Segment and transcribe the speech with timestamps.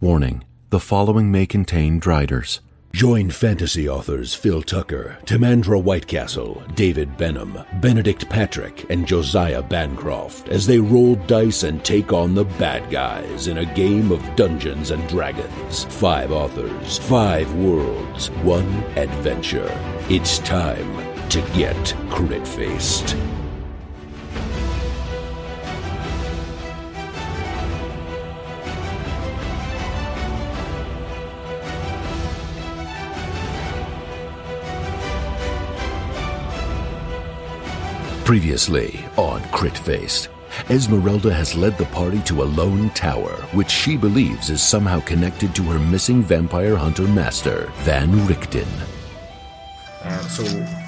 [0.00, 2.60] Warning the following may contain driders.
[2.92, 10.68] Join fantasy authors Phil Tucker, Timandra Whitecastle, David Benham, Benedict Patrick, and Josiah Bancroft as
[10.68, 15.06] they roll dice and take on the bad guys in a game of Dungeons and
[15.08, 15.82] Dragons.
[15.84, 19.76] Five authors, five worlds, one adventure.
[20.08, 23.16] It's time to get crit faced.
[38.28, 40.28] Previously on Crit Faced,
[40.68, 45.54] Esmeralda has led the party to a lone tower, which she believes is somehow connected
[45.54, 48.68] to her missing vampire hunter master, Van Richten.
[50.02, 50.44] Um, so,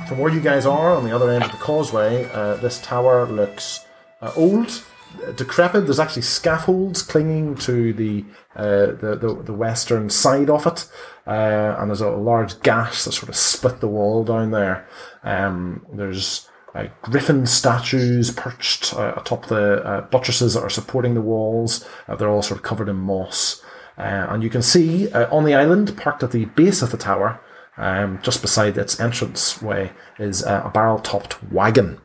[0.07, 3.25] from where you guys are on the other end of the causeway, uh, this tower
[3.25, 3.87] looks
[4.21, 4.85] uh, old,
[5.27, 5.87] uh, decrepit.
[5.87, 8.23] There's actually scaffolds clinging to the
[8.55, 10.87] uh, the, the, the western side of it,
[11.27, 14.87] uh, and there's a large gash that sort of split the wall down there.
[15.23, 21.21] Um, there's uh, griffin statues perched uh, atop the uh, buttresses that are supporting the
[21.21, 21.87] walls.
[22.09, 23.63] Uh, they're all sort of covered in moss.
[23.99, 26.97] Uh, and you can see uh, on the island, parked at the base of the
[26.97, 27.41] tower,
[27.77, 32.01] um, just beside its entrance way, is uh, a barrel topped wagon,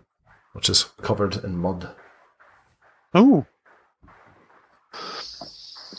[0.53, 1.95] which is covered in mud.
[3.13, 3.45] Oh,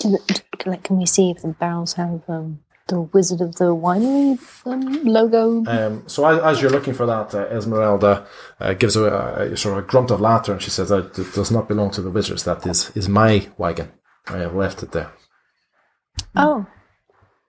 [0.00, 0.18] Can,
[0.58, 5.04] can, can we see if the barrels have um, the Wizard of the Winery um,
[5.04, 5.64] logo?
[5.66, 8.26] Um, so as, as you're looking for that, uh, Esmeralda
[8.60, 9.04] uh, gives a,
[9.52, 11.90] a sort of a grunt of laughter and she says, that it does not belong
[11.92, 12.44] to the wizards.
[12.44, 13.92] That is, is my wagon.
[14.28, 15.12] I have left it there.
[16.34, 16.66] Oh.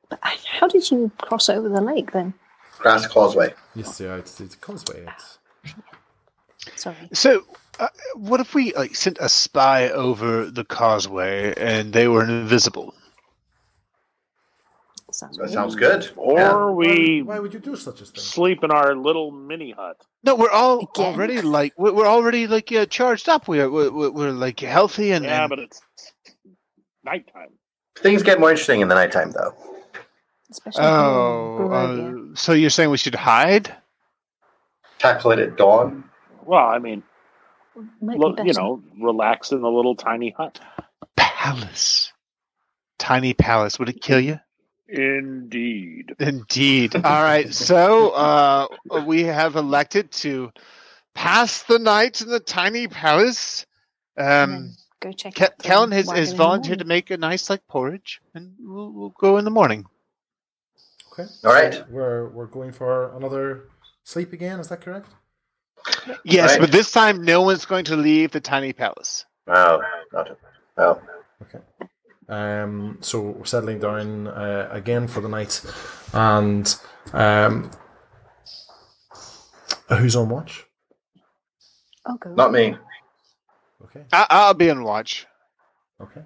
[0.09, 2.33] But how did you cross over the lake then?
[2.79, 3.53] Grass Causeway.
[3.75, 5.05] Yes, yeah, it's, it's causeway.
[5.07, 5.37] It's,
[6.75, 7.09] Sorry.
[7.13, 7.43] so
[7.79, 12.93] uh, what if we like sent a spy over the causeway and they were invisible?
[15.17, 16.07] Sounds That sounds good.
[16.15, 16.65] Or Yeah.
[16.69, 18.21] we why would you do such a thing?
[18.21, 19.97] sleep in our little mini hut.
[20.23, 21.05] No, we're all Again?
[21.05, 23.47] already like we're, we're already like uh, charged up.
[23.47, 25.81] We're, we're we're we're, like healthy and, Yeah, and- but it's
[27.03, 27.49] nighttime.
[27.97, 29.55] Things get more interesting in the nighttime, though.
[30.51, 33.75] Especially oh, uh, so you're saying we should hide?
[34.99, 36.03] Tackle it at dawn.
[36.45, 37.01] Well, I mean,
[38.01, 40.59] Might look, be you know, relax in the little tiny hut.
[41.15, 42.13] Palace,
[42.99, 43.79] tiny palace.
[43.79, 44.39] Would it kill you?
[44.89, 46.15] Indeed.
[46.19, 46.95] Indeed.
[46.95, 47.53] All right.
[47.53, 48.67] So uh,
[49.05, 50.51] we have elected to
[51.13, 53.65] pass the night in the tiny palace.
[54.17, 57.65] Um, go check Ke- Kellen has, has in the volunteered to make a nice like
[57.67, 59.85] porridge, and we'll, we'll go in the morning.
[61.13, 61.29] Okay.
[61.43, 61.83] All right.
[61.89, 63.69] We're, we're going for another
[64.03, 65.09] sleep again, is that correct?
[66.23, 66.61] Yes, Right.
[66.61, 69.25] but this time no one's going to leave the tiny palace.
[69.47, 69.81] Oh,
[70.11, 70.37] not a,
[70.77, 71.01] oh.
[71.43, 71.59] Okay.
[72.29, 75.61] Um, so we're settling down uh, again for the night,
[76.13, 76.75] and
[77.13, 77.71] um,
[79.89, 80.65] who's on watch?
[82.05, 82.33] I'll go.
[82.33, 82.75] Not me.
[83.85, 84.03] Okay.
[84.11, 85.25] I- I'll be on watch.
[86.01, 86.21] Okay.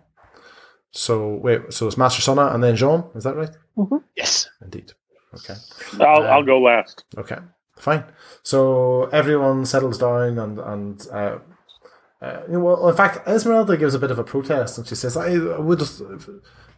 [0.91, 3.49] So wait, so it's Master Sona and then Jean, is that right?
[4.15, 4.49] Yes.
[4.61, 4.91] Indeed.
[5.33, 5.55] Okay.
[6.01, 7.05] I'll, I'll Um, go last.
[7.17, 7.37] Okay.
[7.77, 8.03] Fine.
[8.43, 11.37] So everyone settles down and and uh,
[12.21, 15.37] uh, well, in fact, Esmeralda gives a bit of a protest and she says, "I
[15.57, 15.81] would.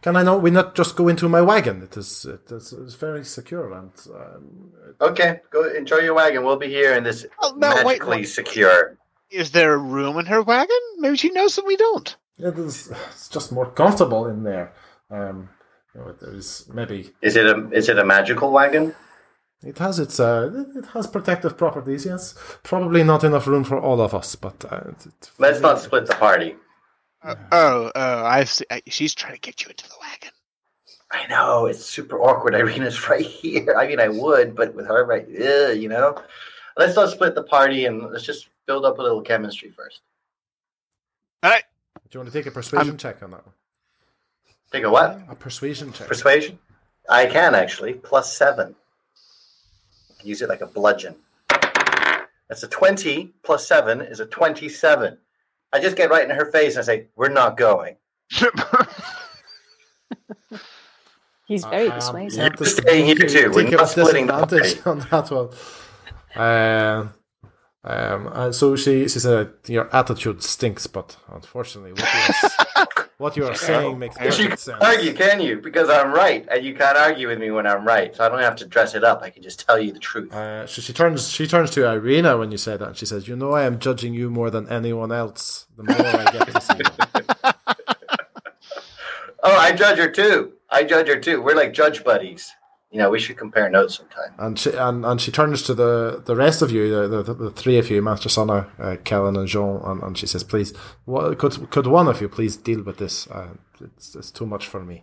[0.02, 0.42] Can I not?
[0.42, 1.82] We not just go into my wagon?
[1.82, 2.24] It is.
[2.26, 6.44] It is it's very secure and um, Okay, go enjoy your wagon.
[6.44, 8.24] We'll be here in this Oh, no, wait, magically wait.
[8.28, 8.98] secure.
[9.30, 10.76] Is there a room in her wagon?
[10.98, 12.16] Maybe she knows that we don't.
[12.38, 12.90] it is.
[13.12, 14.72] It's just more comfortable in there.
[15.10, 15.48] Um,
[15.94, 18.94] you know, there's maybe Is it a is it a magical wagon?
[19.64, 22.04] It has its uh, it- it has protective properties.
[22.06, 26.06] Yes, probably not enough room for all of us, but uh, it, Let's not split
[26.06, 26.56] the party.
[27.22, 28.64] Uh, oh, oh, I see.
[28.70, 30.30] I, she's trying to get you into the wagon.
[31.10, 32.54] I know it's super awkward.
[32.60, 33.74] Irina's right here.
[33.78, 36.20] I mean, I would, but with her right, ugh, you know.
[36.76, 40.00] Let's not split the party and let's just build up a little chemistry first.
[41.42, 41.62] All right.
[42.10, 43.54] do you want to take a persuasion Um, check on that one?
[44.72, 45.20] Take a what?
[45.28, 46.08] A persuasion check.
[46.08, 46.58] Persuasion?
[47.08, 47.94] I can actually.
[47.94, 48.74] Plus seven.
[50.24, 51.16] Use it like a bludgeon.
[52.48, 55.18] That's a 20 plus seven is a 27.
[55.72, 57.96] I just get right in her face and I say, We're not going.
[61.46, 62.36] He's very Um, persuasive.
[62.38, 63.50] you have to Staying here too.
[63.52, 65.50] We're not splitting the disadvantage on that one.
[66.36, 67.12] Um,
[67.84, 72.86] um, uh, so she she said your attitude stinks, but unfortunately, what you are,
[73.18, 74.82] what you are saying makes But you perfect can't sense.
[74.82, 75.60] argue, can you?
[75.60, 78.14] Because I'm right, and you can't argue with me when I'm right.
[78.14, 79.22] So I don't have to dress it up.
[79.22, 80.32] I can just tell you the truth.
[80.32, 82.88] Uh, so she turns she turns to Irina when you say that.
[82.88, 85.66] and She says, "You know, I am judging you more than anyone else.
[85.76, 87.52] The more I get to see you."
[89.46, 90.54] Oh, I judge her too.
[90.70, 91.42] I judge her too.
[91.42, 92.50] We're like judge buddies.
[92.94, 94.32] You know, we should compare notes sometime.
[94.38, 97.50] And she and, and she turns to the, the rest of you, the, the, the
[97.50, 100.72] three of you, Master Sonna, uh, Kellen, and Jean, and, and she says, "Please,
[101.04, 103.26] what, could could one of you please deal with this?
[103.26, 103.48] Uh,
[103.80, 105.02] it's, it's too much for me."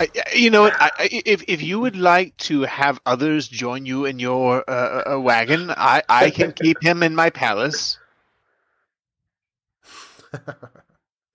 [0.00, 0.64] I, I- you know?
[0.66, 5.14] I, I- if if you would like to have others join you in your uh,
[5.14, 7.98] uh, wagon, I, I can keep him in my palace.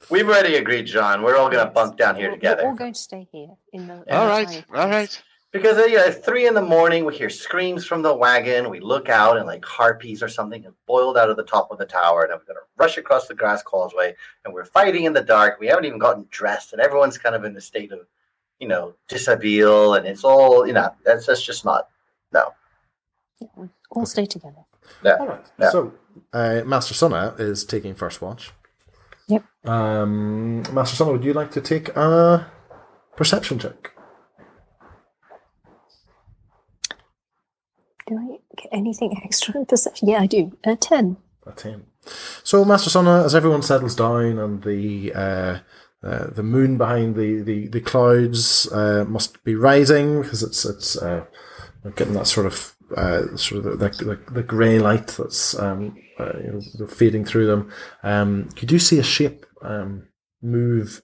[0.09, 1.23] We've already agreed, John.
[1.23, 2.63] We're all going to bunk down here We're- together.
[2.63, 4.03] We're all going to stay here in the.
[4.05, 4.91] in All the right, tiny all house.
[4.91, 5.23] right.
[5.51, 8.69] Because uh, yeah, it's three in the morning, we hear screams from the wagon.
[8.69, 11.77] We look out, and like harpies or something have boiled out of the top of
[11.77, 14.15] the tower, and I'm going to rush across the grass causeway.
[14.45, 15.59] And we're fighting in the dark.
[15.59, 17.99] We haven't even gotten dressed, and everyone's kind of in a state of,
[18.59, 20.93] you know, dishabille, and it's all you know.
[21.03, 21.89] That's that's just not
[22.31, 22.53] no.
[23.41, 24.63] Yeah, we all stay together.
[25.03, 25.17] Yeah.
[25.19, 25.45] All right.
[25.59, 25.69] Yeah.
[25.69, 25.93] So,
[26.31, 28.51] uh, Master Sonna is taking first watch.
[29.27, 29.43] Yep.
[29.65, 32.49] Um, Master Sonna, would you like to take a
[33.15, 33.91] perception check?
[38.07, 38.40] Do I get
[38.71, 40.07] anything extra in perception?
[40.07, 40.57] Yeah, I do.
[40.63, 41.17] A 10.
[41.45, 41.85] A ten.
[42.43, 45.59] So, Master Sonna, as everyone settles down and the uh,
[46.03, 50.97] uh, the moon behind the the, the clouds uh, must be rising because it's it's
[50.97, 51.25] uh,
[51.95, 56.33] getting that sort of uh, sort of the, the, the grey light that's um, uh,
[56.43, 57.71] you know, fading through them.
[58.03, 60.07] Um, you do see a shape um,
[60.41, 61.01] move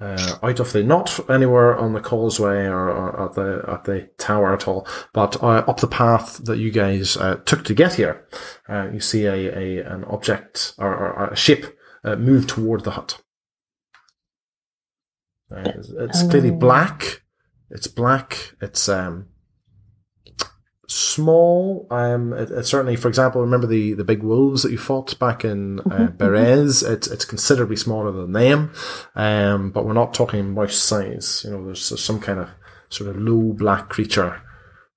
[0.00, 4.10] uh, out of the not anywhere on the causeway or, or at the at the
[4.18, 7.94] tower at all, but uh, up the path that you guys uh, took to get
[7.94, 8.26] here.
[8.68, 12.92] Uh, you see a, a an object or, or a ship uh, move toward the
[12.92, 13.20] hut.
[15.50, 17.22] Uh, it's, it's clearly black.
[17.70, 18.54] It's black.
[18.60, 19.28] It's um
[20.86, 21.86] small.
[21.90, 25.44] Um, it, it's certainly, for example, remember the, the big wolves that you fought back
[25.44, 26.88] in uh, Berez?
[26.88, 28.72] It's it's considerably smaller than them.
[29.14, 31.42] Um, but we're not talking mouse size.
[31.44, 32.48] You know, there's, there's some kind of
[32.88, 34.40] sort of low black creature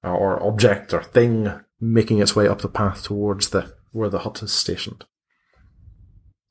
[0.03, 4.19] or, or object or thing making its way up the path towards the where the
[4.19, 5.06] hut is stationed.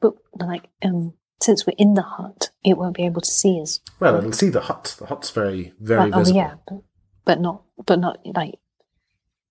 [0.01, 3.81] But, like, um, since we're in the hut, it won't be able to see us.
[4.01, 4.97] Well, it'll see the hut.
[4.99, 6.37] The hut's very very Right, oh, visible.
[6.39, 6.55] yeah.
[6.67, 6.83] But,
[7.25, 8.55] but not, but not, like,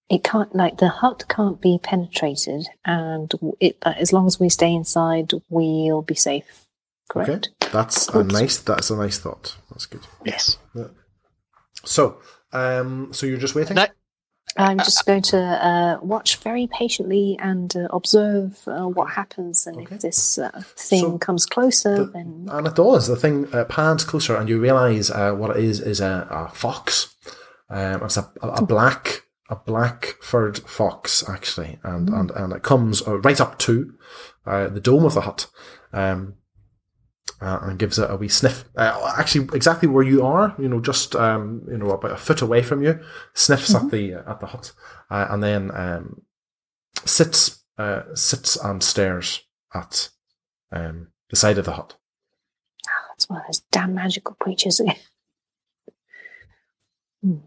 [0.09, 4.49] it can't, like, the hut can't be penetrated, and it, uh, as long as we
[4.49, 6.65] stay inside, we'll be safe.
[7.15, 7.49] Okay, Correct?
[7.71, 8.57] that's a nice.
[8.59, 9.55] That's a nice thought.
[9.69, 10.01] That's good.
[10.25, 10.57] Yes.
[11.85, 12.17] So,
[12.51, 13.75] um, so you're just waiting.
[13.75, 13.85] No.
[14.59, 19.77] I'm just going to uh, watch very patiently and uh, observe uh, what happens, and
[19.77, 19.95] Okay.
[19.95, 23.07] if this uh, thing So comes closer, the- then And it does.
[23.07, 26.49] The thing uh, pans closer, and you realise uh, what it is is a, a
[26.55, 27.13] fox.
[27.69, 32.63] Um, it's a, a, a black a black furred fox actually, and and, and it
[32.63, 33.93] comes uh, right up to
[34.45, 35.47] uh, the dome of the hut.
[35.93, 36.35] Um,
[37.39, 38.65] uh, and gives it a wee sniff.
[38.75, 42.41] Uh, actually, exactly where you are, you know, just um, you know, about a foot
[42.41, 42.99] away from you,
[43.33, 44.71] sniffs at the at the hut,
[45.11, 46.21] uh, and then um,
[47.05, 50.09] sits uh, sits and stares at
[50.71, 51.95] um, the side of the hut.
[52.87, 54.95] Oh, that's one of those damn magical creatures again.
[57.23, 57.37] Hmm.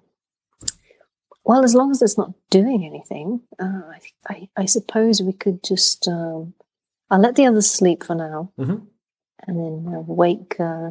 [1.51, 3.99] Well, as long as it's not doing anything, uh, I,
[4.33, 6.07] I, I suppose we could just.
[6.07, 6.55] Um,
[7.11, 8.87] I'll let the others sleep for now, Mhm.
[9.49, 10.55] and then uh, wake.
[10.61, 10.91] Uh,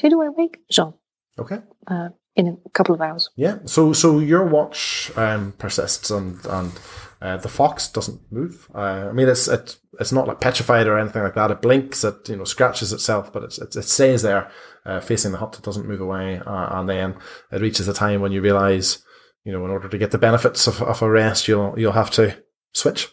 [0.00, 0.56] who do I wake?
[0.68, 0.94] Jean.
[1.38, 1.60] Okay.
[1.86, 3.30] Uh, in a couple of hours.
[3.36, 3.58] Yeah.
[3.66, 6.72] So so your watch um, persists and and
[7.20, 8.68] uh, the fox doesn't move.
[8.74, 11.52] Uh, I mean, it's it, it's not like petrified or anything like that.
[11.52, 12.02] It blinks.
[12.02, 14.50] It you know scratches itself, but it's, it it stays there
[14.84, 15.56] uh, facing the hut.
[15.56, 16.40] It doesn't move away.
[16.44, 17.14] Uh, and then
[17.52, 19.04] it reaches a time when you realize,
[19.44, 22.10] you know, in order to get the benefits of, of a rest, you'll you'll have
[22.12, 22.36] to
[22.74, 23.08] switch.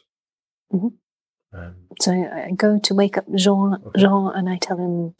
[0.73, 0.93] Mhm.
[1.53, 5.15] Um, So I go to wake up Jean, Jean, and I tell him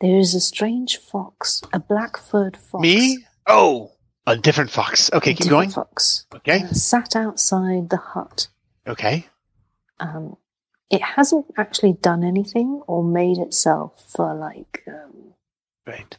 [0.00, 2.82] there is a strange fox, a black-furred fox.
[2.82, 3.24] Me?
[3.46, 3.92] Oh,
[4.26, 5.10] a different fox.
[5.12, 5.70] Okay, a keep different going.
[5.70, 6.62] Fox Okay.
[6.62, 8.48] uh, sat outside the hut.
[8.86, 9.26] Okay.
[10.00, 10.36] Um,
[10.90, 15.34] it hasn't actually done anything or made itself uh, like um,
[15.86, 16.16] Right.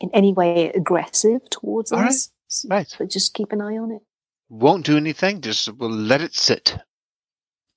[0.00, 2.08] in any way aggressive towards All right.
[2.08, 2.14] us.
[2.28, 2.32] S-
[2.68, 2.92] Right.
[2.98, 4.02] But just keep an eye on it.
[4.48, 5.40] Won't do anything.
[5.40, 6.76] Just we'll let it sit.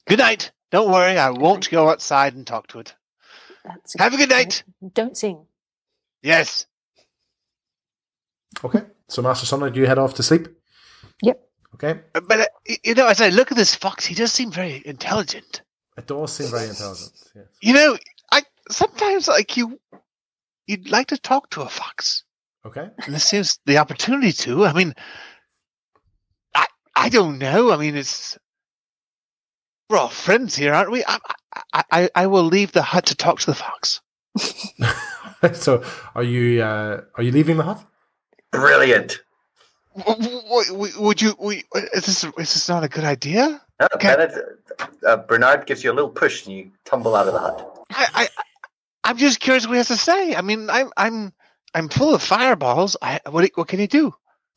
[0.08, 0.52] Good night.
[0.72, 1.18] Don't worry.
[1.18, 2.96] I won't go outside and talk to it.
[3.66, 4.64] That's Have a good night.
[4.94, 5.46] Don't sing.
[6.24, 6.66] Yes.
[8.64, 8.84] okay.
[9.08, 10.48] So Master Sunlight, do you head off to sleep?
[11.22, 11.42] Yep.
[11.76, 12.00] Okay.
[12.16, 12.46] Uh, But uh,
[12.84, 15.62] you know, as I look at this fox, he does seem very intelligent.
[15.98, 17.12] It does seem very intelligent.
[17.36, 17.46] Yes.
[17.62, 17.98] You know,
[18.32, 19.80] I sometimes like you.
[20.68, 22.24] You'd like to talk to a fox,
[22.66, 22.90] Okay.
[23.06, 24.66] and this seems the opportunity to.
[24.66, 24.94] I mean,
[26.56, 26.66] I
[26.96, 27.72] I don't know.
[27.72, 28.38] I mean, it's
[29.90, 31.04] we're all friends here, aren't we?
[31.06, 31.18] I
[31.74, 34.00] I, I, I will leave the hut to talk to the fox.
[35.54, 35.84] so,
[36.16, 37.84] are you uh, are you leaving the hut?
[38.52, 39.22] Brilliant.
[39.98, 41.36] W- w- w- Would you?
[41.40, 41.64] we-
[41.94, 43.62] Is this is this not a good idea?
[43.80, 44.16] No, Okay.
[44.16, 44.34] Bennett,
[45.06, 47.78] uh, Bernard gives you a little push and you tumble out of the hut.
[47.90, 48.30] I, I
[49.04, 50.36] I'm just curious what he has to say.
[50.36, 51.34] I mean, I'm I'm
[51.74, 52.98] I'm full of fireballs.
[53.02, 54.14] I what what can he do?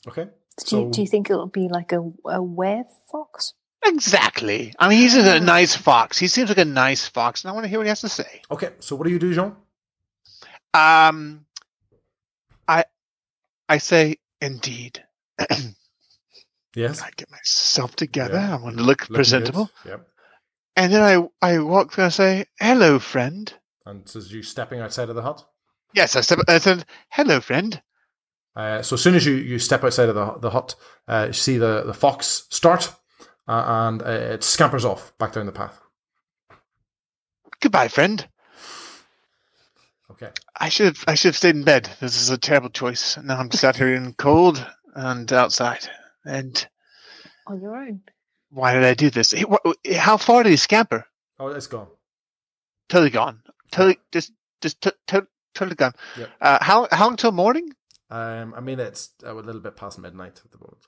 [0.07, 0.29] Okay.
[0.67, 3.55] Do, you, do you think it'll be like a, a were fox?
[3.85, 4.73] Exactly.
[4.79, 6.17] I mean, he's a nice fox.
[6.17, 8.09] He seems like a nice fox, and I want to hear what he has to
[8.09, 8.43] say.
[8.51, 8.71] Okay.
[8.79, 9.55] So, what do you do, Jean?
[10.73, 11.45] Um,
[12.69, 12.85] I
[13.69, 15.03] I say indeed.
[16.77, 17.03] Yes.
[17.03, 18.35] I get myself together.
[18.35, 18.57] Yeah.
[18.59, 19.91] I want to look Looking presentable, good.
[19.91, 20.09] Yep.
[20.75, 23.53] and then I I walk through and I say, "Hello, friend."
[23.87, 25.47] And so, you stepping outside of the hut.
[25.95, 27.81] Yes, I said, I said, "Hello, friend."
[28.57, 30.75] Uh, so as soon as you, you step outside of the, the hut,
[31.09, 32.93] uh, you see the, the fox start,
[33.49, 35.81] uh, and uh, it scampers off back down the path.
[37.61, 38.27] Goodbye, friend.
[40.11, 40.31] Okay.
[40.61, 41.91] I should have I should have stayed in bed.
[42.01, 43.17] This is a terrible choice.
[43.23, 45.89] Now I'm sat here in cold and outside.
[46.25, 46.67] And
[47.47, 48.03] On your own.
[48.51, 49.35] why did I do this?
[49.97, 51.07] How far did he scamper?
[51.41, 51.89] Oh, it's gone.
[52.89, 53.43] Totally gone.
[53.73, 55.95] Totally just just to- to- totally gone.
[56.19, 56.31] Yep.
[56.41, 57.73] Uh, how how long till morning?
[58.11, 60.85] Um, I mean, it's uh, a little bit past midnight at the moment.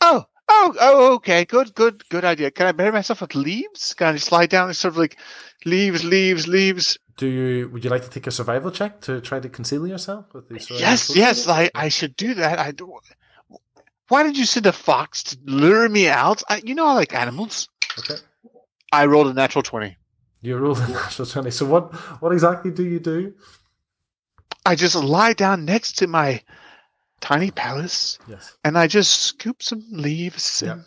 [0.00, 1.44] Oh oh oh okay.
[1.44, 2.50] Good good good idea.
[2.50, 3.94] Can I bury myself with leaves?
[3.94, 5.16] Can I slide down and sort of like
[5.64, 6.98] leaves leaves leaves?
[7.16, 7.68] Do you?
[7.68, 10.70] Would you like to take a survival check to try to conceal yourself with these?
[10.70, 11.48] Yes yes.
[11.48, 12.58] I I should do that.
[12.58, 12.98] I do.
[14.08, 16.42] Why did you send a fox to lure me out?
[16.48, 17.68] I, you know I like animals.
[17.98, 18.16] Okay.
[18.92, 19.96] I rolled a natural twenty.
[20.42, 21.50] You roll a natural twenty.
[21.50, 21.92] So what?
[22.20, 23.34] What exactly do you do?
[24.70, 26.40] I just lie down next to my
[27.20, 28.56] tiny palace Yes.
[28.64, 30.72] and I just scoop some leaves Yeah.
[30.72, 30.84] and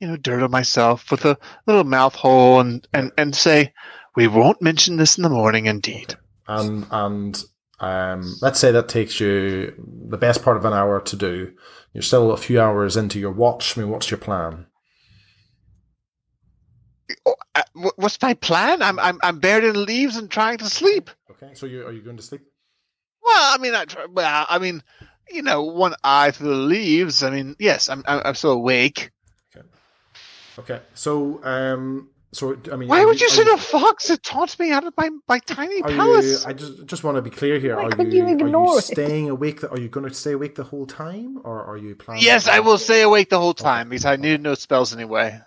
[0.00, 1.36] you know dirt on myself with a
[1.66, 3.72] little mouth hole and, and, and say,
[4.16, 6.16] "We won't mention this in the morning." Indeed.
[6.48, 7.44] and and
[7.78, 9.74] um, let's say that takes you
[10.08, 11.52] the best part of an hour to do.
[11.92, 13.76] You're still a few hours into your watch.
[13.76, 14.66] I mean, what's your plan?
[17.26, 18.82] Oh, uh, wh- what's my plan?
[18.82, 21.10] I'm I'm I'm buried in leaves and trying to sleep.
[21.30, 22.42] Okay, so you are you going to sleep?
[23.24, 24.82] Well, I mean, I try, well, I mean,
[25.30, 27.22] you know, one eye through the leaves.
[27.22, 29.10] I mean, yes, I'm I'm, I'm still awake.
[29.56, 29.66] Okay,
[30.58, 30.80] Okay.
[30.94, 34.70] so um, so I mean, Why would you are send a fox to taunt me
[34.70, 36.46] out of my, my tiny Are you, palace?
[36.46, 37.76] I just just want to be clear here.
[37.76, 38.84] Why are you, you ignore are you it?
[38.84, 39.60] staying awake?
[39.60, 42.24] The, are you going to stay awake the whole time, or are you planning?
[42.24, 45.40] Yes, I will stay awake the whole time because I need no spells anyway.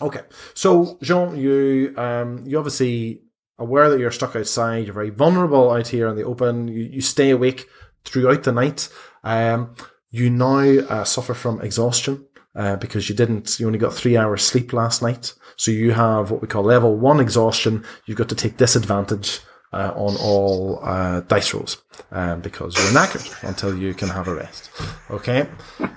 [0.00, 0.22] Okay,
[0.54, 3.22] so Jean, you um, you obviously
[3.62, 4.84] aware that you're stuck outside.
[4.84, 6.68] You're very vulnerable out here in the open.
[6.68, 7.66] You, you stay awake
[8.04, 8.88] throughout the night.
[9.24, 9.74] Um,
[10.10, 13.58] you now uh, suffer from exhaustion uh, because you didn't.
[13.58, 15.34] You only got three hours sleep last night.
[15.56, 17.84] So you have what we call level one exhaustion.
[18.04, 19.40] You've got to take disadvantage
[19.72, 24.34] uh, on all uh, dice rolls um, because you're knackered until you can have a
[24.34, 24.70] rest.
[25.10, 25.48] Okay.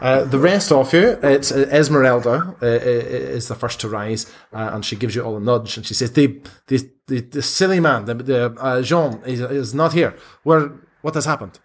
[0.01, 4.32] Uh, the rest of you, it's uh, Esmeralda uh, uh, is the first to rise,
[4.53, 7.41] uh, and she gives you all a nudge, and she says, "The the the, the
[7.41, 10.15] silly man, the, the uh, Jean, is, is not here.
[10.44, 10.72] Where?
[11.01, 11.60] What has happened?"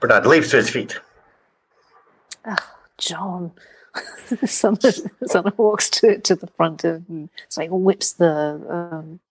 [0.00, 1.00] Bernard leaps to his feet.
[2.44, 2.56] Oh,
[2.98, 3.52] John.
[4.44, 4.78] Summer,
[5.24, 8.30] Summer walks to to the front of and it's like whips the
[8.68, 9.25] um you know,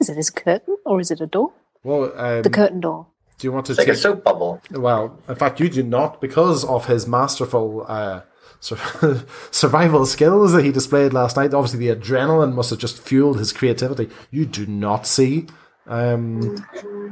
[0.00, 1.52] is it his curtain or is it a door?
[1.84, 3.06] Well, um, The curtain door.
[3.38, 4.60] do you want to It's like a soap bubble.
[4.70, 8.22] Well, in fact, you do not because of his masterful uh,
[8.60, 11.54] sur- survival skills that he displayed last night.
[11.54, 14.08] Obviously, the adrenaline must have just fueled his creativity.
[14.30, 15.46] You do not see,
[15.86, 16.56] um,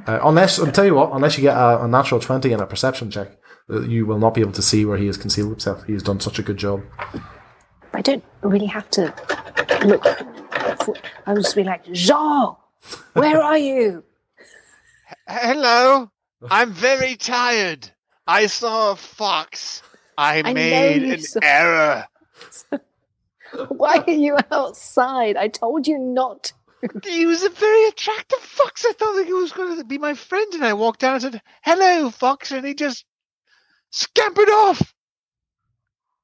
[0.06, 2.66] uh, unless I'll tell you what, unless you get a, a natural twenty and a
[2.66, 3.38] perception check,
[3.70, 5.84] uh, you will not be able to see where he has concealed himself.
[5.84, 6.82] He has done such a good job.
[7.94, 9.14] I don't really have to
[9.86, 10.04] look.
[11.26, 12.56] I would just be like, Jean,
[13.14, 14.04] where are you?
[15.28, 16.10] Hello,
[16.50, 17.90] I'm very tired.
[18.26, 19.82] I saw a fox.
[20.18, 22.08] I, know made an saw- error.
[23.68, 25.36] Why are you outside?
[25.36, 26.52] I told you not.
[27.04, 28.84] He was a very attractive fox.
[28.84, 31.22] I thought that he was going to be my friend, and I walked down and
[31.22, 33.04] said, "Hello, fox," and he just
[33.90, 34.94] scampered off.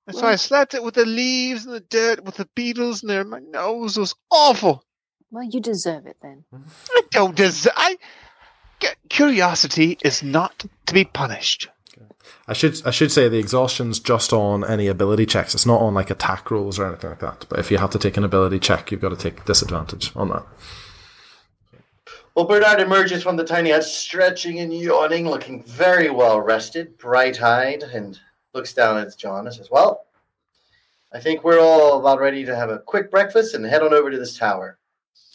[0.06, 3.10] And so I slapped it with the leaves and the dirt, with the beetles, and
[3.10, 3.24] there.
[3.24, 4.84] My nose was awful.
[5.30, 6.44] Well, you deserve it then.
[6.90, 7.72] I don't deserve.
[7.76, 7.96] I
[9.08, 11.68] curiosity is not to be punished.
[12.48, 15.54] I should I should say the exhaustion's just on any ability checks.
[15.54, 17.46] It's not on like attack rolls or anything like that.
[17.48, 20.28] But if you have to take an ability check, you've got to take disadvantage on
[20.30, 20.44] that.
[22.34, 27.42] Well, Bernard emerges from the tiny hut, stretching and yawning, looking very well rested, bright
[27.42, 28.18] eyed, and
[28.54, 30.06] looks down at John and says, Well,
[31.12, 34.10] I think we're all about ready to have a quick breakfast and head on over
[34.10, 34.78] to this tower.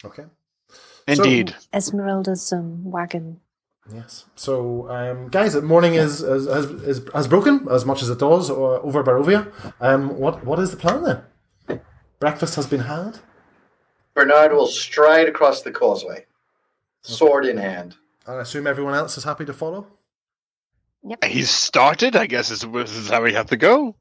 [0.04, 0.24] Okay.
[1.06, 1.54] Indeed.
[1.72, 3.40] Esmeralda's um, wagon
[3.92, 4.26] Yes.
[4.34, 8.18] So, um, guys, the morning is is, is is has broken as much as it
[8.18, 9.50] does uh, over Barovia.
[9.80, 11.80] Um, what what is the plan then?
[12.20, 13.18] Breakfast has been had.
[14.14, 16.26] Bernard will stride across the causeway,
[17.02, 17.96] sword in hand.
[18.26, 19.86] I assume everyone else is happy to follow.
[21.26, 22.16] He's started.
[22.16, 23.96] I guess is, is how we have to go.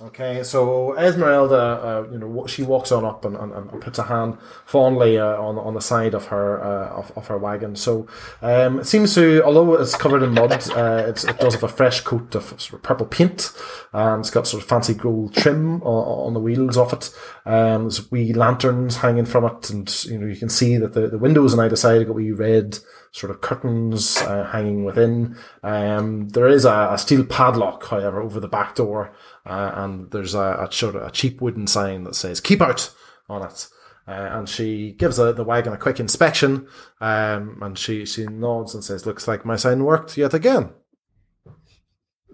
[0.00, 4.04] Okay, so Esmeralda, uh, you know, she walks on up and, and, and puts a
[4.04, 7.74] hand fondly uh, on on the side of her uh, of, of her wagon.
[7.74, 8.06] So
[8.40, 12.02] um, it seems to, although it's covered in mud, uh, it does have a fresh
[12.02, 13.50] coat of sort of purple paint,
[13.92, 17.10] and it's got sort of fancy gold trim on, on the wheels of it.
[17.44, 21.08] Um, there's wee lanterns hanging from it, and you know you can see that the,
[21.08, 22.78] the windows on either side have got wee red
[23.10, 25.36] sort of curtains uh, hanging within.
[25.62, 29.14] Um, there is a, a steel padlock, however, over the back door,
[29.48, 32.94] uh, and there's a, a sort of a cheap wooden sign that says "Keep out"
[33.28, 33.68] on it.
[34.06, 36.66] Uh, and she gives the, the wagon a quick inspection,
[36.98, 40.70] um, and she, she nods and says, "Looks like my sign worked yet again."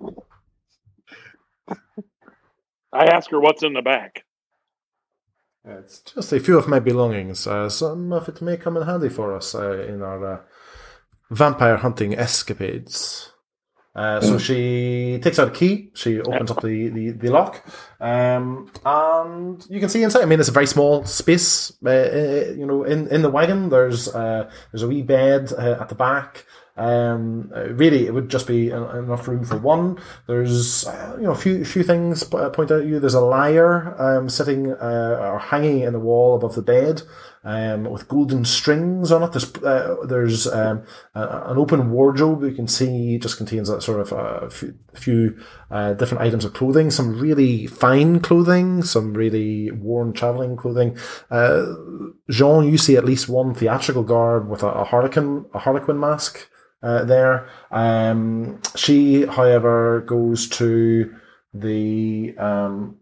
[2.93, 4.25] I ask her what's in the back.
[5.65, 7.47] It's just a few of my belongings.
[7.47, 10.41] Uh, some of it may come in handy for us uh, in our uh,
[11.31, 13.33] vampire hunting escapades.
[13.95, 15.89] Uh, so she takes out a key.
[15.95, 17.65] She opens up the, the, the lock,
[18.01, 20.23] um, and you can see inside.
[20.23, 21.73] I mean, it's a very small space.
[21.85, 25.79] Uh, uh, you know, in, in the wagon, there's uh, there's a wee bed uh,
[25.81, 26.45] at the back.
[26.77, 30.01] Um, really, it would just be enough room for one.
[30.27, 30.85] There's,
[31.17, 32.99] you know, a few few things point out to you.
[32.99, 37.03] There's a lyre um, sitting or hanging in the wall above the bed,
[37.45, 39.33] um, with golden strings on it.
[39.33, 40.85] There's uh, there's um,
[41.15, 45.39] a- an open wardrobe you can see just contains a sort of a few, few
[45.71, 46.91] uh, different items of clothing.
[46.91, 50.97] Some really fine clothing, some really worn traveling clothing.
[51.31, 51.67] Uh,
[52.31, 56.49] Jean, you see at least one theatrical garb with a, a harlequin a harlequin mask
[56.83, 57.49] uh, there.
[57.71, 61.15] Um, she, however, goes to
[61.53, 62.97] the um,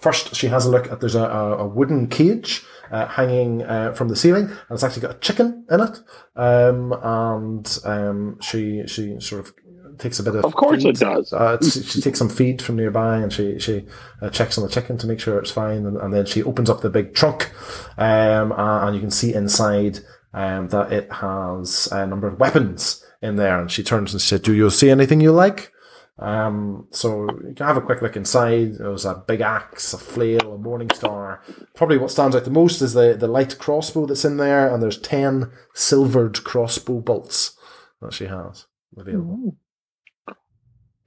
[0.00, 0.34] first.
[0.34, 4.16] She has a look at there's a, a, wooden cage uh, hanging uh, from the
[4.16, 6.00] ceiling, and it's actually got a chicken in it.
[6.36, 9.54] Um, and um, she she sort of
[9.98, 11.32] takes a bit of Of course it does.
[11.32, 13.86] Uh, she takes some feed from nearby and she she
[14.20, 16.70] uh, checks on the chicken to make sure it's fine, and, and then she opens
[16.70, 17.50] up the big trunk,
[17.98, 20.00] um, uh, and you can see inside
[20.34, 23.60] um, that it has a number of weapons in there.
[23.60, 25.72] And she turns and says, "Do you see anything you like?"
[26.18, 28.74] Um, so you can have a quick look inside.
[28.74, 31.42] There's a big axe, a flail, a morning star.
[31.74, 34.82] Probably what stands out the most is the, the light crossbow that's in there, and
[34.82, 37.56] there's ten silvered crossbow bolts
[38.00, 39.56] that she has available.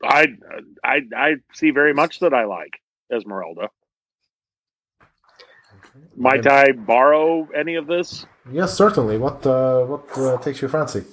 [0.04, 0.28] I,
[0.84, 2.74] I, I see very much that I like
[3.12, 3.70] Esmeralda.
[6.18, 8.26] Might I borrow any of this?
[8.52, 9.18] Yes, certainly.
[9.18, 11.04] What uh, what uh, takes your fancy?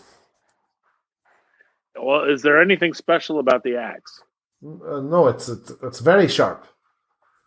[2.00, 4.22] Well, is there anything special about the axe?
[4.64, 6.66] Uh, no, it's it's it's very sharp.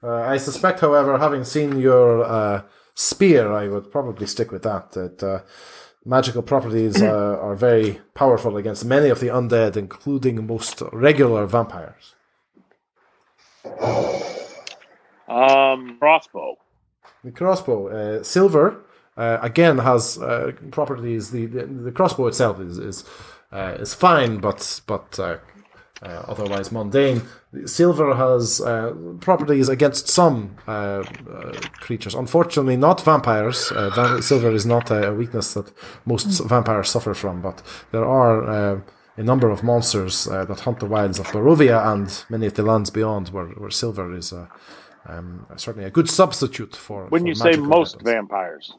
[0.03, 2.61] Uh, I suspect, however, having seen your uh,
[2.93, 4.91] spear, I would probably stick with that.
[4.91, 5.39] That uh,
[6.05, 12.15] magical properties uh, are very powerful against many of the undead, including most regular vampires.
[15.27, 16.57] Um, crossbow.
[17.23, 18.85] The crossbow, uh, silver,
[19.17, 21.31] uh, again has uh, properties.
[21.31, 23.03] The, the the crossbow itself is is
[23.55, 25.37] uh, is fine, but but uh,
[26.03, 27.21] uh, otherwise mundane.
[27.65, 30.37] Silver has uh, properties against some
[30.67, 31.53] uh, uh,
[31.85, 32.15] creatures.
[32.15, 33.71] Unfortunately, not vampires.
[33.71, 35.71] Uh, va- silver is not a weakness that
[36.05, 38.49] most vampires suffer from, but there are.
[38.49, 38.81] Uh,
[39.17, 42.63] a number of monsters uh, that hunt the wilds of Barovia and many of the
[42.63, 44.47] lands beyond, where, where silver is uh,
[45.07, 47.05] um, certainly a good substitute for.
[47.07, 48.03] When for you say most weapons.
[48.03, 48.73] vampires,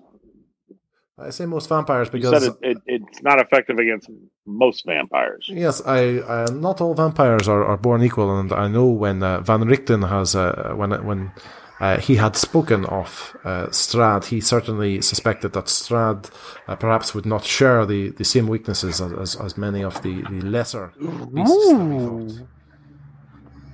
[1.18, 4.10] I say most vampires because it, it, it's not effective against
[4.44, 5.46] most vampires.
[5.48, 9.40] yes, I uh, not all vampires are, are born equal, and I know when uh,
[9.40, 11.32] Van Richten has uh, when when
[11.80, 16.30] uh, he had spoken of uh, Strahd, he certainly suspected that Strahd
[16.68, 20.22] uh, perhaps would not share the, the same weaknesses as, as, as many of the,
[20.22, 22.46] the lesser beasts that we.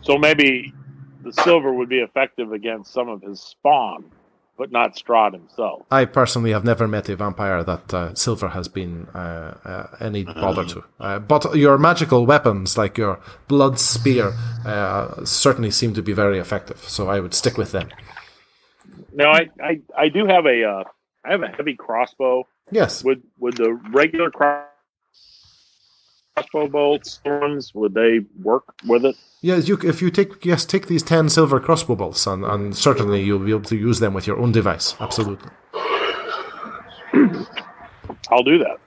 [0.02, 0.74] So maybe
[1.22, 4.10] the silver would be effective against some of his spawn,
[4.56, 5.82] but not Strahd himself.
[5.90, 10.24] I personally have never met a vampire that uh, silver has been uh, uh, any
[10.24, 10.84] bother to.
[11.00, 14.32] Uh, but your magical weapons, like your blood spear,
[14.64, 16.78] uh, certainly seem to be very effective.
[16.88, 17.88] So I would stick with them.
[19.14, 20.84] Now, I, I, I do have a uh,
[21.24, 22.46] I have a heavy crossbow.
[22.70, 24.64] Yes, Would would the regular cro-
[26.34, 29.16] crossbow bolts thorns would they work with it?
[29.40, 29.68] yes.
[29.68, 33.38] You, if you take yes, take these ten silver crossbow bolts, and, and certainly you'll
[33.38, 34.94] be able to use them with your own device.
[35.00, 35.50] Absolutely.
[38.30, 38.78] I'll do that.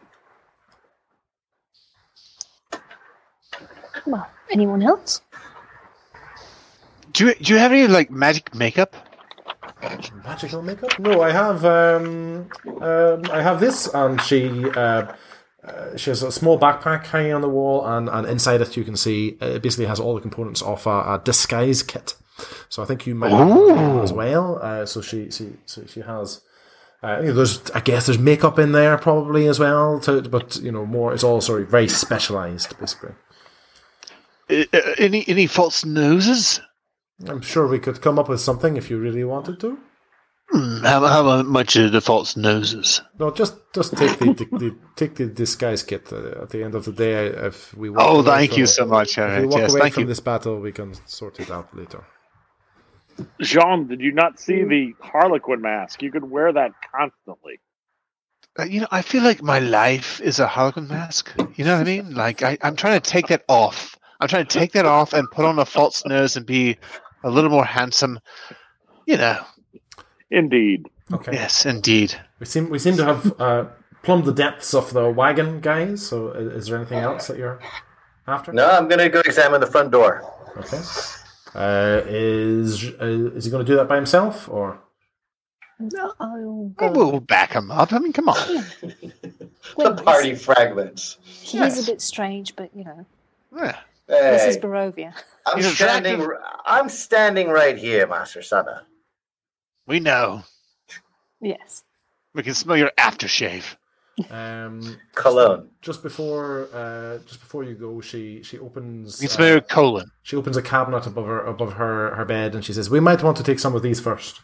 [4.05, 5.21] Well, anyone else?
[7.13, 8.95] Do you, do you have any like magic makeup?
[10.23, 10.99] Magical makeup?
[10.99, 11.63] No, I have.
[11.63, 12.49] Um,
[12.81, 14.69] um, I have this, and she.
[14.71, 15.13] Uh,
[15.65, 18.83] uh, she has a small backpack hanging on the wall, and, and inside it you
[18.83, 22.15] can see uh, it basically has all the components of a, a disguise kit.
[22.69, 24.59] So I think you might have as well.
[24.61, 26.41] Uh, so she she so she has.
[27.01, 30.85] Uh, there's I guess there's makeup in there probably as well, to, but you know
[30.85, 31.13] more.
[31.13, 33.13] It's all sort of very specialized, basically.
[34.49, 34.65] Uh,
[34.97, 36.59] any any false noses?
[37.27, 39.79] I'm sure we could come up with something if you really wanted to.
[40.83, 43.01] How, how much are the false noses?
[43.19, 46.11] No, just just take the, the, the take the disguise kit.
[46.13, 48.85] Uh, at the end of the day, if we walk Oh, thank from you so
[48.85, 49.17] much.
[49.17, 50.07] All If we walk yes, away thank from you.
[50.07, 52.03] this battle, we can sort it out later.
[53.41, 56.01] Jean, did you not see the Harlequin mask?
[56.01, 57.59] You could wear that constantly.
[58.59, 61.31] Uh, you know, I feel like my life is a Harlequin mask.
[61.55, 62.13] You know what I mean?
[62.15, 63.97] Like I, I'm trying to take that off.
[64.19, 66.77] I'm trying to take that off and put on a false nose and be
[67.23, 68.19] a little more handsome.
[69.07, 69.43] You know.
[70.31, 70.87] Indeed.
[71.13, 71.33] Okay.
[71.33, 72.15] Yes, indeed.
[72.39, 73.65] We seem we seem to have uh,
[74.03, 76.05] plumbed the depths of the wagon, guys.
[76.05, 77.59] So, i- is there anything else that you're
[78.27, 78.51] after?
[78.51, 80.23] No, I'm gonna go examine the front door.
[80.57, 80.81] Okay.
[81.53, 84.79] Uh, is uh, is he going to do that by himself or?
[85.79, 86.91] No, I'll We'll, go.
[86.91, 87.93] we'll back him up.
[87.93, 88.35] I mean, come on.
[88.81, 91.17] The Well, party fragments.
[91.23, 93.05] He is a bit strange, but you know,
[93.55, 93.77] Yeah.
[94.07, 95.13] this is Hey, Barovia.
[95.45, 96.21] I'm He's standing.
[96.21, 96.45] attractive.
[96.65, 98.83] I'm standing right here, Master Sana.
[99.87, 100.43] We know.
[101.41, 101.83] Yes.
[102.33, 103.75] We can smell your aftershave.
[104.31, 105.69] Um, Cologne.
[105.81, 109.19] just before uh, just before you go, she she opens.
[109.19, 110.09] We can smell your uh, colon.
[110.23, 113.21] she opens a cabinet above her above her, her bed, and she says, "We might
[113.23, 114.39] want to take some of these first.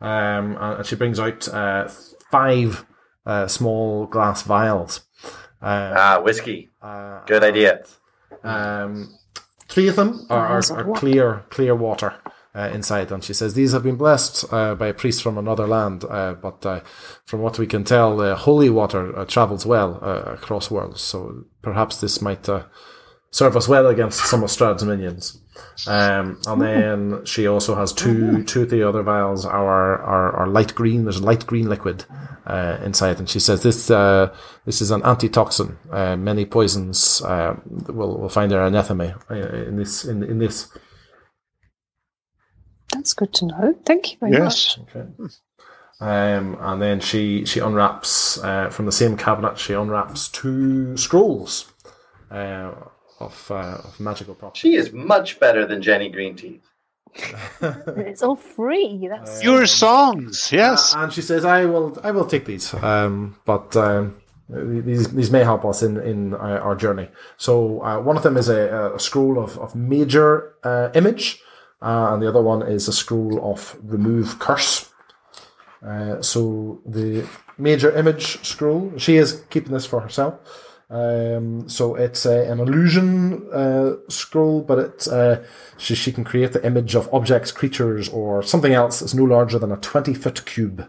[0.00, 1.88] Um, and she brings out uh,
[2.30, 2.84] five
[3.24, 5.00] uh, small glass vials.
[5.62, 6.68] Uh, Ah, whiskey.
[6.82, 7.82] uh, Good idea.
[8.42, 9.14] Um,
[9.68, 12.14] three of them are, are, are clear clear water
[12.54, 15.66] uh, inside, and she says these have been blessed uh, by a priest from another
[15.66, 16.04] land.
[16.04, 16.80] Uh, but uh,
[17.24, 21.00] from what we can tell, uh, holy water uh, travels well uh, across worlds.
[21.00, 22.64] So perhaps this might uh,
[23.30, 25.40] serve us well against some of Strahd's minions.
[25.86, 30.46] Um, and then she also has two two of the other vials are, are are
[30.48, 31.04] light green.
[31.04, 32.04] There's a light green liquid
[32.46, 35.76] uh, inside, and she says this uh, this is an antitoxin.
[35.90, 37.54] Uh, many poisons uh,
[37.88, 40.68] will will find their anathema in this in in this.
[43.04, 43.74] That's good to know.
[43.84, 44.78] Thank you very Yes.
[44.78, 45.06] Okay.
[46.00, 49.58] Um, and then she she unwraps uh, from the same cabinet.
[49.58, 51.70] She unwraps two scrolls
[52.30, 52.72] uh,
[53.20, 54.60] of uh, of magical properties.
[54.62, 56.62] She is much better than Jenny Greenteeth.
[58.10, 59.06] It's all free.
[59.10, 60.94] That's Your songs, yes.
[60.94, 64.16] Uh, and she says, "I will, I will take these, um, but um,
[64.48, 68.38] these these may help us in in our, our journey." So uh, one of them
[68.38, 71.50] is a, a scroll of of major uh, image, uh,
[71.84, 74.90] and the other one is a scroll of remove curse.
[75.86, 80.34] Uh, so the major image scroll, she is keeping this for herself.
[80.90, 85.42] Um, so it's uh, an illusion uh, scroll, but it uh,
[85.76, 89.58] she she can create the image of objects, creatures, or something else that's no larger
[89.58, 90.88] than a twenty foot cube.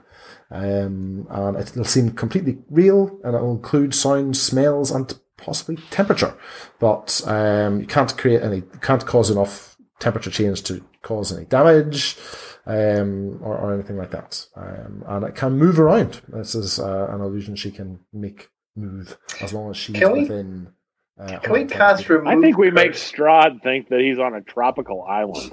[0.52, 6.38] Um, and it'll seem completely real, and it'll include sounds, smells, and possibly temperature.
[6.80, 11.46] But um, you can't create any, you can't cause enough temperature change to cause any
[11.46, 12.18] damage
[12.66, 14.46] um, or, or anything like that.
[14.56, 16.22] Um, and it can move around.
[16.28, 20.22] This is uh, an illusion she can make move as long as she's Can we-
[20.22, 20.70] within.
[21.18, 22.28] Uh, Can we cast remove?
[22.28, 23.10] I think we make curse?
[23.14, 25.50] Strahd think that he's on a tropical island.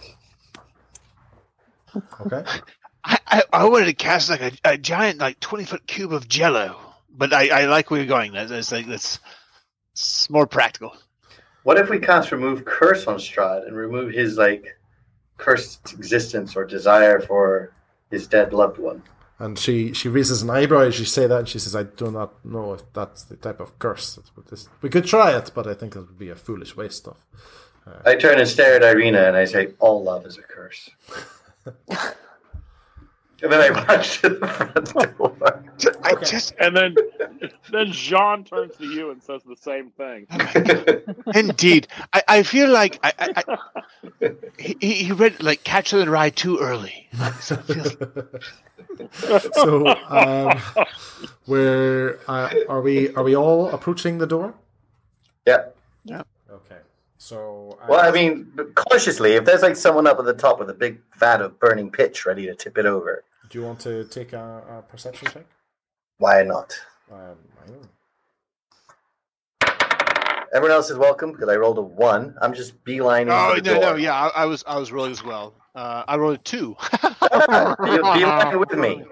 [2.20, 2.42] Okay.
[3.05, 6.26] I, I, I wanted to cast like a, a giant, like twenty foot cube of
[6.26, 6.76] Jello,
[7.11, 8.33] but I, I like where you're going.
[8.33, 9.20] That's, that's like that's
[9.92, 10.96] it's more practical.
[11.64, 14.77] What if we cast remove curse on Strahd and remove his like
[15.38, 17.72] cursed existence or desire for
[18.11, 19.03] his dead loved one?
[19.38, 22.11] And she, she raises an eyebrow as you say that, and she says, "I do
[22.11, 24.14] not know if that's the type of curse.
[24.14, 26.77] That's what this, we could try it, but I think it would be a foolish
[26.77, 27.16] waste of."
[27.85, 30.90] Uh, I turn and stare at Irina and I say, "All love is a curse."
[33.42, 35.37] and then I march to the front door.
[36.05, 36.94] I just And then
[37.70, 40.26] then Jean turns to you and says the same thing.
[41.35, 43.44] indeed, I, I feel like I, I,
[44.20, 47.09] I he, he read like Catcher in the Rye too early.
[47.40, 47.59] So
[49.55, 50.61] so, um,
[51.46, 53.12] where uh, are we?
[53.14, 54.55] Are we all approaching the door?
[55.46, 55.66] yeah.
[56.05, 56.22] Yeah.
[56.50, 56.78] Okay.
[57.18, 59.35] So, Well, I mean, cautiously.
[59.35, 62.26] If there's like someone up at the top with a big vat of burning pitch
[62.26, 65.46] ready to tip it over, do you want to take a, a perception check?
[66.18, 66.72] why not?
[67.11, 67.88] Um, I don't know.
[70.55, 72.37] Everyone else is welcome because I rolled a one.
[72.42, 73.83] I'm just beelining Oh the no, door.
[73.83, 75.55] no, yeah, I, I was I was rolling as well.
[75.74, 76.76] Uh, I rolled a two.
[77.83, 79.02] You beeline with me.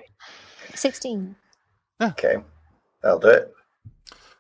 [0.75, 1.35] 16.
[2.03, 2.37] Okay,
[3.03, 3.55] that'll do it.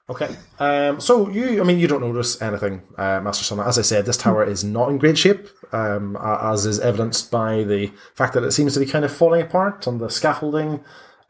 [0.08, 0.28] Okay.
[0.58, 3.60] Um, so you, I mean, you don't notice anything, uh, Master Son.
[3.60, 7.62] As I said, this tower is not in great shape, um, as is evidenced by
[7.62, 10.80] the fact that it seems to be kind of falling apart on the scaffolding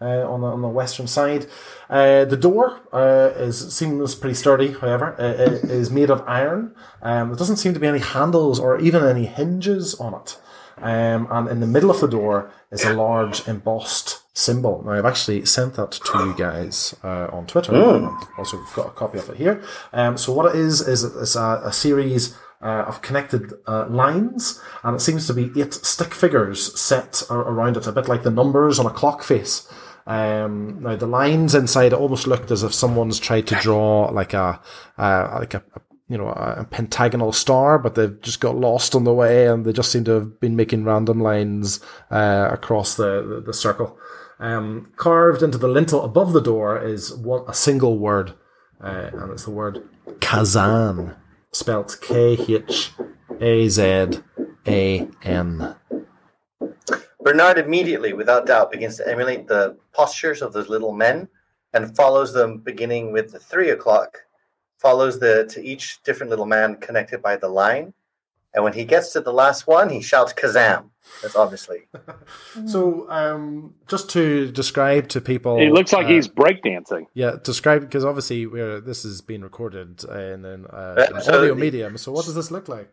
[0.01, 1.47] uh, on the on the western side.
[1.89, 4.73] Uh, the door uh, is seems pretty sturdy.
[4.73, 6.75] However, uh, it is made of iron.
[7.03, 10.39] Um, there doesn't seem to be any handles or even any hinges on it.
[10.83, 14.83] Um, and in the middle of the door is a large embossed symbol.
[14.83, 17.75] Now, I've actually sent that to you guys uh, on Twitter.
[17.75, 19.63] I've also got a copy of it here.
[19.93, 24.61] Um, so, what it is, is it's a, a series uh, of connected uh, lines,
[24.83, 28.31] and it seems to be eight stick figures set around it, a bit like the
[28.31, 29.71] numbers on a clock face.
[30.07, 34.61] Um, now the lines inside almost looked as if someone's tried to draw like a
[34.99, 39.05] uh, like a, a you know a pentagonal star, but they've just got lost on
[39.05, 43.23] the way, and they just seem to have been making random lines uh, across the,
[43.23, 43.97] the the circle.
[44.41, 48.33] Um, carved into the lintel above the door is one a single word,
[48.83, 51.15] uh, and it's the word Khazan,
[51.53, 52.93] spelt K H
[53.41, 54.21] A Z
[54.67, 55.77] A N.
[57.21, 61.29] Bernard immediately, without doubt, begins to emulate the postures of those little men
[61.73, 64.19] and follows them, beginning with the three o'clock,
[64.79, 67.93] follows the to each different little man connected by the line.
[68.53, 70.91] And when he gets to the last one, he shouts Kazam.
[71.23, 71.89] That's obviously.
[72.67, 77.07] So, um, just to describe to people, He looks like uh, he's breakdancing.
[77.15, 81.39] Yeah, describe because obviously we're this is being recorded uh, in an uh, Uh, so
[81.39, 81.97] audio the- medium.
[81.97, 82.93] So what does this look like?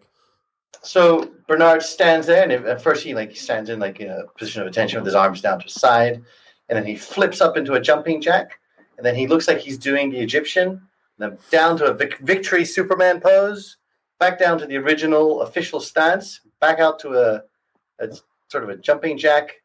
[0.84, 4.24] So Bernard stands there, and at first he like he stands in like in a
[4.38, 6.22] position of attention with his arms down to his side,
[6.70, 8.60] and then he flips up into a jumping jack,
[8.98, 10.80] and then he looks like he's doing the Egyptian, and
[11.20, 13.77] then down to a vic- victory Superman pose,
[14.20, 17.44] back down to the original official stance, back out to a,
[18.00, 18.16] a
[18.50, 19.62] sort of a jumping jack,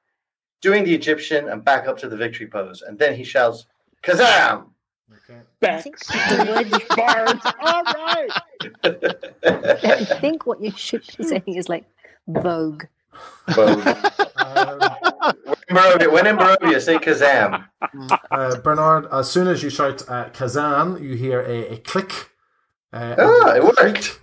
[0.61, 3.67] doing the Egyptian, and back up to the victory pose, and then he shouts
[4.03, 4.67] Kazam!
[5.63, 7.47] I think the word Bards.
[7.61, 8.31] All right.
[10.11, 11.85] I think what you should be saying is like
[12.27, 12.85] Vogue.
[13.51, 13.87] Vogue.
[14.37, 14.81] Um,
[15.69, 17.65] when in Barovia, say Kazam.
[18.31, 22.31] uh, Bernard, as soon as you shout uh, Khazan, you hear a, a click.
[22.93, 24.21] Uh, Ah, it a worked.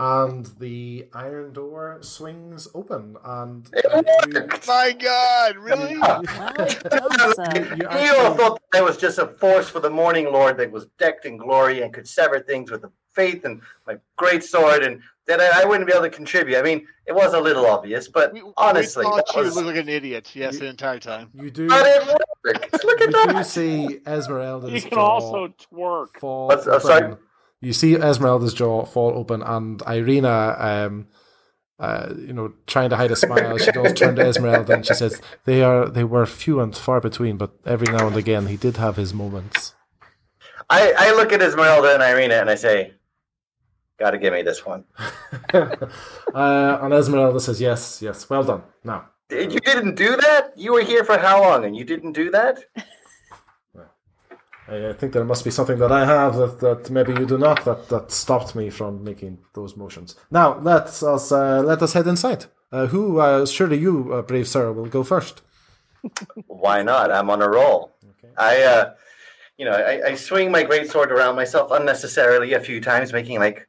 [0.00, 5.98] Creak, And the iron door swings open, and It uh, you- My God, really?
[5.98, 10.26] Well done, you You all actually- thought that was just a force for the Morning
[10.32, 13.96] Lord that was decked in glory and could sever things with the faith and my
[14.16, 16.56] great sword, and that I, I wouldn't be able to contribute.
[16.58, 19.54] I mean, it was a little obvious, but We- we honestly, thought that you was,
[19.56, 20.30] looked like an idiot.
[20.34, 21.28] Yes, the entire time.
[21.34, 21.68] you do.
[21.68, 22.84] but it worked.
[22.84, 23.46] Look You at do that.
[23.46, 26.18] see Esmeralda's you can jaw also twerk.
[26.18, 27.16] fall What's- uh, sorry?
[27.60, 31.08] You see Esmeralda's jaw fall open, and Irina, um,
[31.78, 34.94] uh, you know, trying to hide a smile, she does turn to Esmeralda and she
[34.94, 38.56] says, "They are they were few and far between, but every now and again he
[38.56, 39.74] did have his moments."
[40.70, 42.94] I, I look at Esmeralda and Irina and I say,
[43.98, 44.84] "Got to give me this one."
[45.52, 45.88] uh,
[46.34, 50.52] and Esmeralda says, "Yes, yes, well done." Now, You didn't do that.
[50.56, 52.64] You were here for how long, and you didn't do that?
[54.70, 57.38] I I think there must be something that I have that, that maybe you do
[57.38, 60.14] not that, that stopped me from making those motions.
[60.30, 62.46] Now let us uh, let us head inside.
[62.72, 63.18] Uh, who?
[63.18, 65.42] Uh, surely you, uh, brave sir, will go first.
[66.46, 67.10] Why not?
[67.10, 67.92] I'm on a roll.
[68.38, 68.94] I, uh,
[69.58, 73.38] you know, I, I swing my great sword around myself unnecessarily a few times, making
[73.38, 73.68] like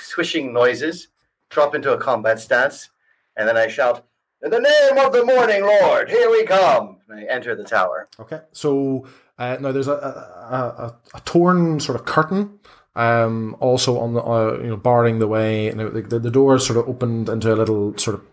[0.00, 1.08] swishing noises.
[1.50, 2.90] Drop into a combat stance,
[3.36, 4.04] and then I shout,
[4.42, 8.08] "In the name of the Morning Lord, here we come!" And I enter the tower.
[8.20, 9.06] Okay, so
[9.38, 12.58] uh, now there's a, a, a, a torn sort of curtain,
[12.96, 15.70] um, also on the uh, you know barring the way.
[15.70, 18.26] Know, the, the, the door is sort of opened into a little sort of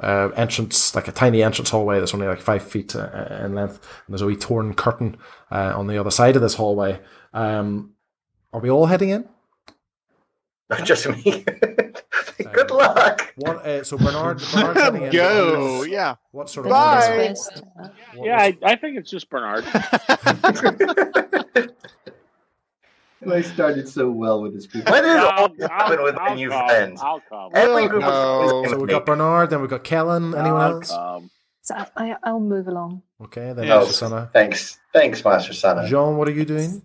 [0.00, 3.74] uh, entrance, like a tiny entrance hallway that's only like five feet uh, in length.
[4.06, 5.16] And there's a wee torn curtain
[5.50, 7.00] uh, on the other side of this hallway.
[7.32, 7.92] Um,
[8.52, 9.28] are we all heading in?
[10.78, 11.44] Not just me.
[12.52, 13.32] Good luck.
[13.36, 13.56] What?
[13.66, 15.12] Uh, so Bernard, Bernard.
[15.12, 16.14] Go, What is- yeah.
[16.30, 16.70] What sort of?
[16.72, 17.26] Bernard's Bye.
[17.28, 17.62] first.
[17.80, 17.88] Uh,
[18.22, 19.64] Yeah, I, I think it's just Bernard.
[23.30, 24.90] I started so well with this group.
[24.90, 25.30] When did it all
[25.60, 26.68] I'll, happen with my I'll new come.
[26.68, 27.00] friends?
[27.02, 27.52] I'll come.
[27.54, 28.64] Every Oh, group no.
[28.68, 30.34] so we got Bernard, then we got Kellen.
[30.34, 30.90] Anyone I'll else?
[30.90, 31.30] come.
[31.60, 33.02] so I, I, I'll move along.
[33.22, 33.78] Okay, then Yes.
[33.86, 34.30] Master Sana.
[34.32, 35.86] Thanks, thanks, Master Sana.
[35.88, 36.82] Jean, what are you doing?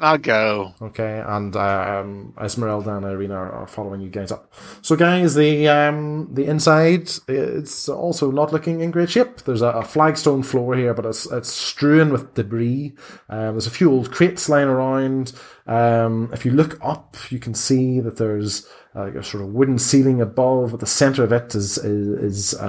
[0.00, 0.74] I'll go.
[0.80, 4.50] Okay, and um, Esmeralda and Irina are, are following you guys up.
[4.80, 9.42] So, guys, the um, the inside it's also not looking in great shape.
[9.42, 12.94] There's a, a flagstone floor here, but it's it's strewn with debris.
[13.28, 15.32] Um, there's a few old crates lying around.
[15.66, 19.78] Um, if you look up, you can see that there's uh, a sort of wooden
[19.78, 20.72] ceiling above.
[20.72, 22.60] At the center of it is is, is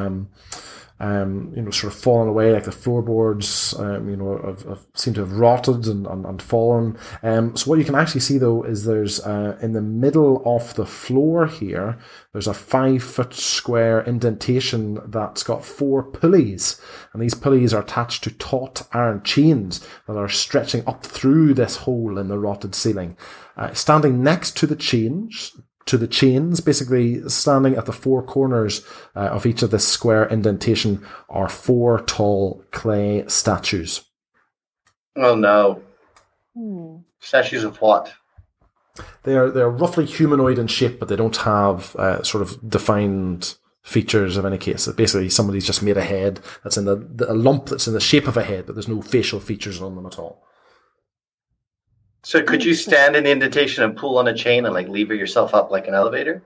[1.01, 4.85] um, you know, sort of fallen away, like the floorboards, um, you know, have, have,
[4.93, 6.95] seem to have rotted and, and, and fallen.
[7.23, 10.75] Um, so what you can actually see though is there's uh, in the middle of
[10.75, 11.97] the floor here,
[12.33, 16.79] there's a five foot square indentation that's got four pulleys,
[17.13, 21.77] and these pulleys are attached to taut iron chains that are stretching up through this
[21.77, 23.17] hole in the rotted ceiling.
[23.57, 28.85] Uh, standing next to the chains, to the chains, basically standing at the four corners
[29.15, 34.05] uh, of each of this square indentation are four tall clay statues.
[35.15, 35.81] Oh no.
[36.55, 36.97] Hmm.
[37.19, 38.13] Statues of what?
[39.23, 43.55] They are they're roughly humanoid in shape, but they don't have uh, sort of defined
[43.83, 44.87] features of any case.
[44.87, 47.99] Basically, somebody's just made a head that's in the, the a lump that's in the
[47.99, 50.43] shape of a head, but there's no facial features on them at all.
[52.23, 55.15] So could you stand in the indentation and pull on a chain and like lever
[55.15, 56.43] yourself up like an elevator?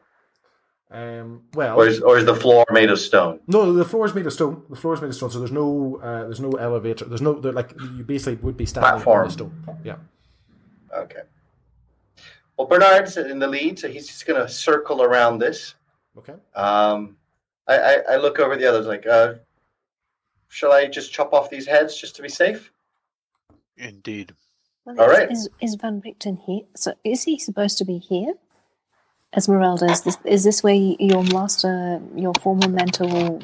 [0.91, 3.41] Um, well, Or is or is the floor made of stone?
[3.47, 4.63] No, the floor is made of stone.
[4.69, 7.05] The floor is made of stone, so there's no uh, there's no elevator.
[7.05, 9.21] There's no like you basically would be standing Platform.
[9.21, 9.79] on the stone.
[9.83, 9.97] Yeah.
[10.93, 11.23] Okay.
[12.57, 15.75] Well, Bernard's in the lead, so he's just going to circle around this.
[16.17, 16.35] Okay.
[16.55, 17.17] Um,
[17.67, 19.33] I, I, I look over the others like, uh,
[20.47, 22.71] shall I just chop off these heads just to be safe?
[23.75, 24.33] Indeed.
[24.85, 25.31] Well, All is, right.
[25.31, 26.61] Is, is Van Richten here?
[26.75, 28.33] So is he supposed to be here?
[29.35, 33.39] Esmerelda, is this is this where your master, your former mentor,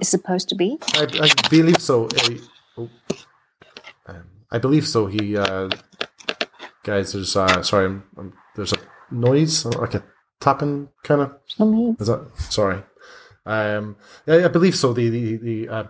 [0.00, 0.78] is supposed to be?
[0.94, 2.04] I, I believe so.
[2.06, 2.34] Uh,
[2.78, 2.90] oh.
[4.06, 5.06] um, I believe so.
[5.06, 5.70] He, uh,
[6.84, 8.78] guys, there's uh, sorry, I'm, I'm, there's a
[9.10, 10.04] noise like a
[10.38, 11.32] tapping kind of.
[11.98, 12.82] Is that sorry?
[13.46, 14.92] Um, yeah, I believe so.
[14.92, 15.68] The the the.
[15.68, 15.84] Uh,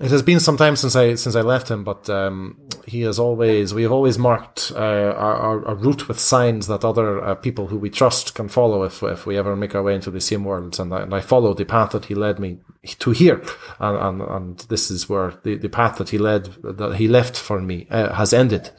[0.00, 3.18] it has been some time since I since I left him, but um, he has
[3.18, 7.34] always we have always marked uh, our, our, our route with signs that other uh,
[7.34, 10.20] people who we trust can follow if if we ever make our way into the
[10.20, 10.78] same worlds.
[10.78, 12.60] And I, and I followed the path that he led me
[13.00, 13.42] to here,
[13.80, 17.36] and and, and this is where the, the path that he led that he left
[17.36, 18.70] for me uh, has ended.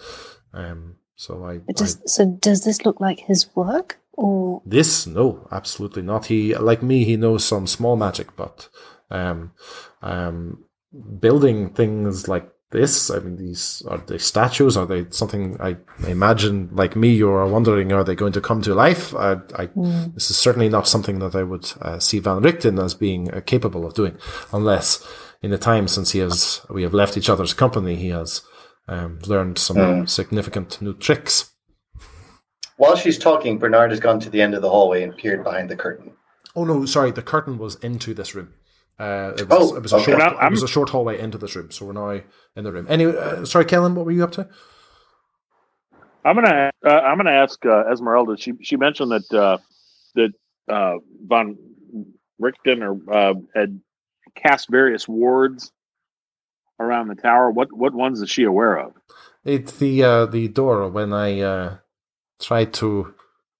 [0.54, 5.06] Um, so I, But I does, so does this look like his work, or this
[5.06, 6.28] no, absolutely not.
[6.28, 8.70] He like me, he knows some small magic, but
[9.12, 9.52] um,
[10.02, 10.63] um,
[11.19, 13.10] building things like this.
[13.10, 14.78] I mean, these are they statues?
[14.78, 15.60] Are they something?
[15.60, 19.15] I imagine, like me, you are wondering, are they going to come to life?
[19.15, 19.69] I, I
[20.13, 23.41] this is certainly not something that I would uh, see Van Richten as being uh,
[23.41, 24.17] capable of doing,
[24.54, 25.06] unless
[25.41, 28.41] in the time since he has we have left each other's company, he has
[28.88, 31.52] um, learned some significant new tricks.
[32.78, 35.69] While she's talking, Bernard has gone to the end of the hallway and peered behind
[35.69, 36.13] the curtain.
[36.56, 38.54] Oh no, sorry, the curtain was into this room.
[39.00, 40.06] Uh, it was, Oh, it was a okay.
[40.12, 40.22] short.
[40.22, 42.22] I'm- It was a short hallway into this room, so we're now
[42.56, 42.86] in the room.
[42.90, 44.48] Anyway, uh, sorry, Kellen, what were you up to?
[46.26, 48.38] I'm gonna uh, I'm gonna ask uh, Esmerelda.
[48.40, 49.58] She she mentioned that uh,
[50.16, 50.34] that
[50.70, 51.58] uh, von
[52.42, 53.80] Richten or uh, had
[54.36, 55.72] cast various wards
[56.80, 57.50] around the tower.
[57.52, 58.94] What what ones is she aware of?
[59.46, 61.78] It's the uh, the door when I uh,
[62.42, 63.14] tried to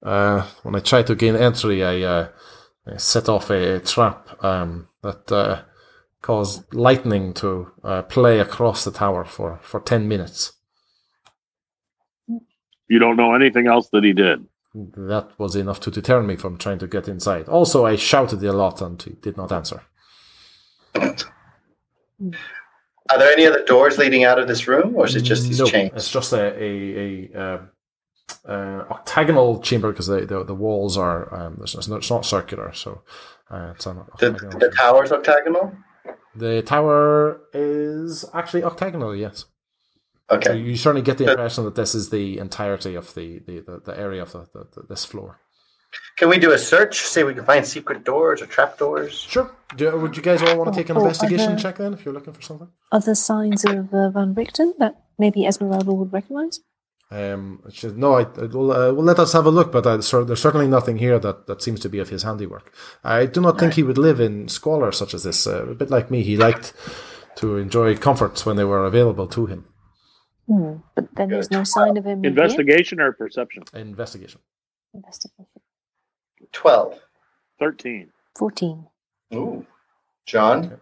[0.04, 2.28] uh, when I tried to gain entry, I, uh,
[2.86, 5.64] I set off a, trap um, that uh,
[6.22, 10.54] caused lightning to uh, play across the tower for, for ten minutes.
[12.88, 14.46] You don't know anything else that he did.
[14.74, 17.48] That was enough to deter me from trying to get inside.
[17.48, 19.82] Also, I shouted a lot and he did not answer.
[23.12, 25.60] Are there any other doors leading out of this room, or is it just these
[25.60, 25.92] no, chains?
[25.96, 27.62] It's just a a, a uh,
[28.46, 32.74] uh, octagonal chamber because the, the the walls are um, it's, not, it's not circular,
[32.74, 33.02] so
[33.52, 34.60] uh, it's an The, octagonal.
[34.60, 35.74] the tower's octagonal.
[36.36, 39.16] The tower is actually octagonal.
[39.16, 39.46] Yes,
[40.30, 40.58] so Okay.
[40.58, 43.82] you certainly get the But- impression that this is the entirety of the the, the,
[43.88, 45.40] the area of the, the, the, this floor.
[46.18, 47.00] Can we do a search?
[47.02, 49.14] See if we can find secret doors or trap doors.
[49.34, 49.50] Sure.
[49.76, 52.06] Do, would you guys all want to take an Oh, investigation other- check then, if
[52.06, 52.70] you're looking for something?
[52.92, 56.60] other signs of uh, Van Richten that maybe Esmerelda would recognize?
[57.12, 59.86] Um, it should- no, I, I will, uh, well, let us have a look, but
[59.88, 62.72] uh, sir, there's certainly nothing here that, that seems to be of his handiwork.
[63.04, 65.48] I do not think he would live in squalor such as this.
[65.48, 66.74] Uh, a bit like me, he liked
[67.38, 69.66] to enjoy comforts when they were available to him.
[70.48, 70.74] Hmm.
[70.96, 72.30] But then there's no sign of him here?
[72.30, 73.64] Investigation or perception?
[73.74, 74.42] Investigation.
[74.94, 75.46] Investigation.
[76.52, 77.00] Twelve.
[77.60, 78.12] Thirteen.
[78.38, 78.86] 14.
[79.34, 79.66] Ooh.
[80.26, 80.80] John.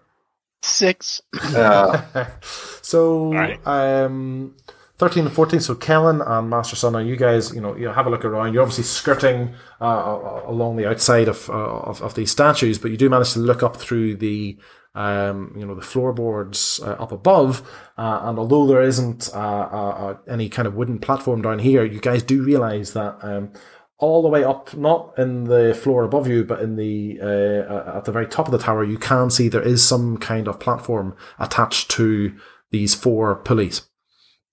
[0.62, 1.22] Six.
[1.42, 2.26] Uh,
[2.82, 3.66] so, Alright.
[3.66, 4.56] um,
[4.98, 5.60] 13 and 14.
[5.60, 8.54] So Kellen and Master Son, now you guys, you know, you have a look around.
[8.54, 12.80] You're obviously skirting uh, a- a- along the outside of, uh, of of these statues,
[12.80, 14.58] but you do manage to look up through the
[14.96, 17.62] um, you know the floorboards uh, up above.
[17.98, 19.38] Uh, and although there isn't uh,
[19.72, 23.18] uh, uh, any kind of wooden platform down here, you guys do realize that.
[23.22, 23.52] Um,
[24.00, 27.98] all the way up, not in the floor above you, but in the uh, uh,
[27.98, 30.60] at the very top of the tower, you can see there is some kind of
[30.60, 32.32] platform attached to
[32.70, 33.88] these four pulleys,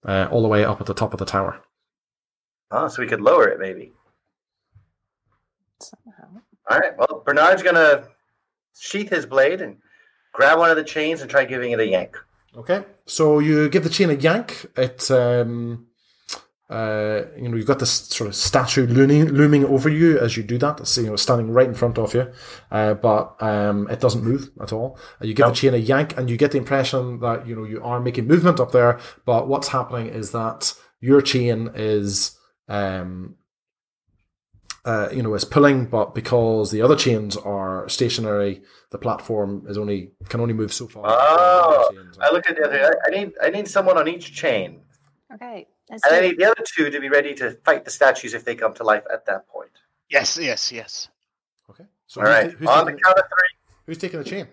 [0.04, 1.60] uh, all the way up at the top of the tower.
[2.70, 3.92] Oh, so we could lower it maybe.
[5.80, 6.40] Somehow.
[6.70, 6.96] All right.
[6.96, 8.08] Well, Bernard's gonna
[8.78, 9.78] sheath his blade and
[10.32, 12.16] grab one of the chains and try giving it a yank.
[12.56, 14.66] Okay, so you give the chain a yank.
[14.76, 15.86] It, um,
[16.74, 20.42] uh, you know, you've got this sort of statue looming, looming over you as you
[20.42, 20.80] do that.
[20.80, 22.24] It's, you know, standing right in front of you,
[22.70, 24.98] uh, but um, it doesn't move at all.
[25.20, 27.64] Uh, you give the chain a yank, and you get the impression that you know
[27.64, 28.98] you are making movement up there.
[29.24, 32.36] But what's happening is that your chain is,
[32.68, 33.36] um,
[34.84, 39.78] uh, you know, is pulling, but because the other chains are stationary, the platform is
[39.78, 41.04] only can only move so far.
[41.06, 42.80] Oh, The chains are- I look at the other.
[42.84, 44.82] I- I need I need someone on each chain,
[45.34, 47.90] Okay, let's and do I need the other two to be ready to fight the
[47.90, 49.70] statues if they come to life at that point.
[50.10, 51.08] Yes, yes, yes.
[51.70, 51.84] Okay.
[52.06, 52.50] So All who's right.
[52.52, 53.74] who's, On the count of three.
[53.86, 54.46] who's taking the chain?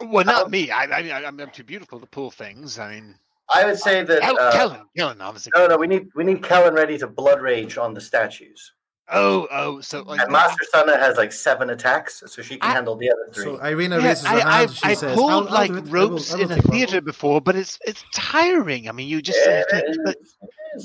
[0.00, 0.70] Well, not me.
[0.70, 2.78] I, I mean, I'm, I'm too beautiful to pull things.
[2.78, 3.14] I mean,
[3.48, 4.22] I would say that.
[4.22, 5.52] Uh, Kellen, Kellen, obviously.
[5.54, 8.72] No, no, we need we need Kellen ready to blood rage on the statues.
[9.08, 12.74] Oh, oh, so like, And Master Sana has like seven attacks, so she can I-
[12.74, 13.44] handle the other three.
[13.44, 14.48] So Irina Yeah, raises her I, hand.
[14.50, 15.76] I've, she I've says, pulled "I'll- I'll like do.
[15.76, 18.88] I will- ropes I will in a take one." theater before, but it's it's tiring.
[18.88, 19.98] I mean, you just Yeah, have it to, is.
[20.04, 20.16] like,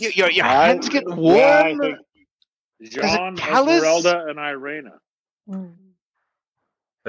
[0.02, 1.80] your, your your hands get warm.
[1.80, 1.98] think
[2.92, 3.84] John, callous?
[3.84, 4.92] Esmerelda, and Irina.
[5.50, 5.74] Mm.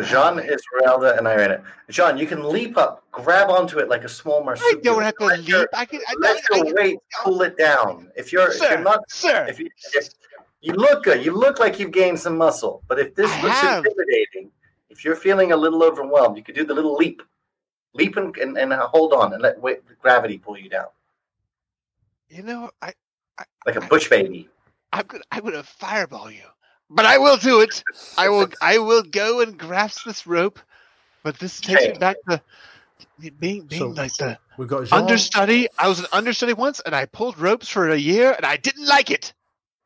[0.05, 1.63] Jean, Esmerelda, and Irina.
[1.91, 4.81] Jean, you can leap up, grab onto it like a small I marsupial.
[4.83, 6.01] don't have to Let your- I can.
[6.09, 8.11] I, Let I, your I, weight cool it down.
[8.17, 9.45] If you're, if you're not, sir.
[9.49, 10.09] if you, if
[10.63, 12.83] you look good, you look like you've gained some muscle.
[12.89, 13.85] But if this I looks have.
[13.85, 14.51] intimidating,
[14.89, 17.23] if you're feeling a little overwhelmed, you could do the little leap,
[17.93, 20.87] leap and, and, and hold on and let weight, gravity pull you down
[22.33, 22.93] you know, I
[23.67, 24.49] like a bush baby.
[24.93, 26.45] I'm gonna I'm gonna fireball you,
[26.91, 27.83] but I will do it.
[28.17, 30.59] I will I will go and grasp this rope,
[31.23, 32.41] but this takes me back to
[33.39, 34.99] being being So- like the We've got Jean.
[34.99, 35.69] understudy.
[35.79, 38.87] I was an understudy once, and I pulled ropes for a year, and I didn't
[38.87, 39.33] like it.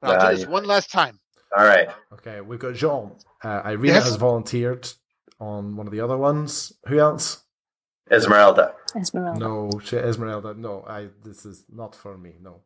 [0.06, 1.20] But I'll Ah, do this you- one last time.
[1.56, 1.88] All right.
[2.12, 3.12] Okay, we've got Jean.
[3.42, 4.04] Uh, Irina Yes?
[4.04, 4.88] has volunteered
[5.40, 6.72] on one of the other ones.
[6.88, 7.44] Who else?
[8.10, 8.72] Esmerelda.
[8.94, 9.38] Esmerelda.
[9.38, 10.56] No, she, Esmerelda.
[10.56, 11.08] No, I.
[11.24, 12.36] This is not for me.
[12.40, 12.62] No.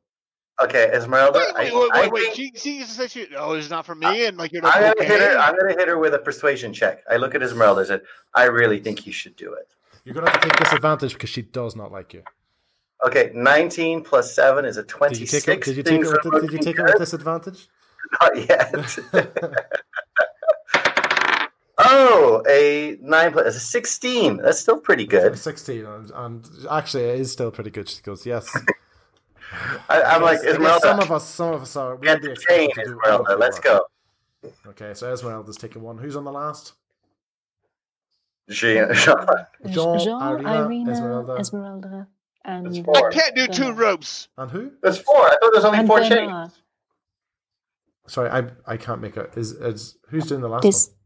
[0.62, 1.34] Okay, Esmerelda.
[1.34, 2.12] Wait, wait, I, wait, I wait.
[2.12, 2.22] wait.
[2.34, 5.05] think- She, she said she, oh, it's not for me, and like you're I'm gonna
[5.09, 5.26] hit her.
[5.28, 5.36] okay.
[5.36, 7.03] I'm gonna hit her with a persuasion check.
[7.11, 7.80] I look at Esmerelda.
[7.80, 8.03] I said,
[8.34, 9.68] "I really think you should do it."
[10.05, 12.22] You're gonna have to take disadvantage because she does not like you.
[13.07, 15.44] Okay, 19 plus seven is a Did you 26.
[15.44, 15.64] take?
[15.64, 16.18] Did you take Things it?
[16.26, 17.68] are With, did you take it with disadvantage?
[18.20, 18.98] Not yet.
[21.78, 24.38] oh, a nine plus a 16.
[24.38, 25.38] That's still pretty good.
[25.38, 27.88] Sixteen, and, and actually, it is still pretty good.
[27.88, 28.55] She goes, "Yes."
[29.88, 30.80] I, I'm like Esmerelda.
[30.80, 31.96] some of us, some of us are.
[31.96, 33.28] We'll Get the expected chain, to do all of Esmerelda.
[33.28, 33.80] the Let's go.
[34.68, 35.98] Okay, so Esmerelda's taking one.
[35.98, 36.74] Who's on the last?
[38.48, 38.88] She, Jean,
[39.68, 41.38] Jean, Irina, Irina, Esmerelda.
[41.38, 42.07] Esmerelda,
[42.45, 44.28] and That's I can't do two ropes.
[44.36, 44.72] And who?
[44.82, 45.16] That's four.
[45.16, 46.11] I thought there was only and four chains.
[46.11, 46.51] Bernard.
[48.07, 49.32] Sorry, I I can't make it.
[49.36, 50.97] Is is who's doing the last This one?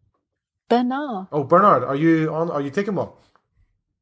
[0.68, 1.26] Bernard.
[1.32, 2.51] Oh, Bernard, are you on?
[2.51, 3.11] Are you taking one?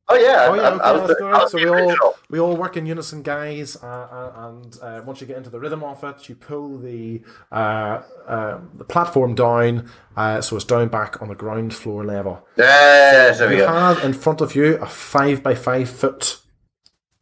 [0.09, 0.47] Oh yeah.
[0.51, 1.33] Oh yeah, okay, I was, the, good.
[1.33, 3.77] I was So we all we all work in unison, guys.
[3.77, 7.23] Uh, uh, and uh, once you get into the rhythm of it, you pull the
[7.51, 12.47] uh, uh, the platform down, uh, so it's down back on the ground floor level.
[12.57, 13.69] Yes, there we You go.
[13.69, 16.42] have in front of you a five by five foot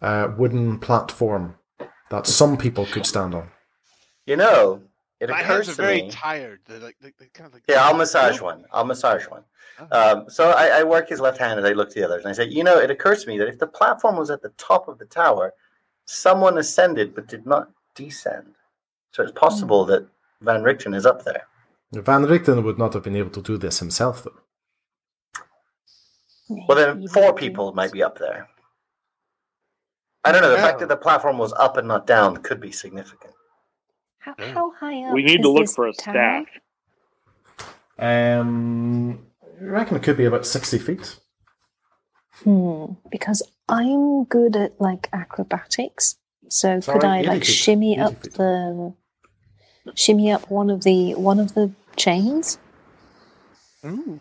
[0.03, 1.57] uh, wooden platform
[2.11, 3.51] that some people could stand on.
[4.27, 4.83] You know,
[5.21, 6.11] it My hands occurs are to very me.
[6.11, 6.61] tired.
[6.67, 7.63] They're like, they, they kind of like.
[7.69, 8.65] Yeah, I'll massage one.
[8.73, 9.45] I'll massage one.
[9.93, 12.31] Um, so I, I work his left hand and I look to the others and
[12.31, 14.51] I say, you know, it occurs to me that if the platform was at the
[14.51, 15.55] top of the tower,
[16.05, 18.55] someone ascended but did not descend.
[19.13, 20.07] So it's possible that
[20.43, 21.47] Van Richten is up there.
[21.93, 24.41] Van Richten would not have been able to do this himself, though.
[26.49, 28.49] Well, then four people might be up there.
[30.25, 30.51] I don't know.
[30.51, 33.33] The fact that the platform was up and not down could be significant.
[34.19, 35.15] How, how high up?
[35.15, 36.45] We need is to look for a tower?
[36.45, 36.47] staff.
[37.99, 39.27] Um,
[39.61, 41.17] I reckon it could be about sixty feet.
[42.45, 42.95] Hmm.
[43.11, 46.17] Because I'm good at like acrobatics,
[46.49, 47.53] so Sorry, could I like feet.
[47.53, 48.35] shimmy up feet.
[48.35, 48.95] the
[49.95, 52.59] shimmy up one of the one of the chains
[53.85, 54.21] Ooh.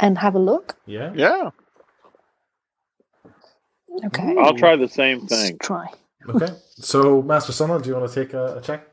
[0.00, 0.76] and have a look?
[0.86, 1.12] Yeah.
[1.14, 1.50] Yeah.
[4.06, 4.36] Okay.
[4.38, 5.58] I'll try the same Let's thing.
[5.58, 5.86] try.
[6.28, 6.48] Okay.
[6.76, 8.88] So, Master Sonna, do you want to take a, a check?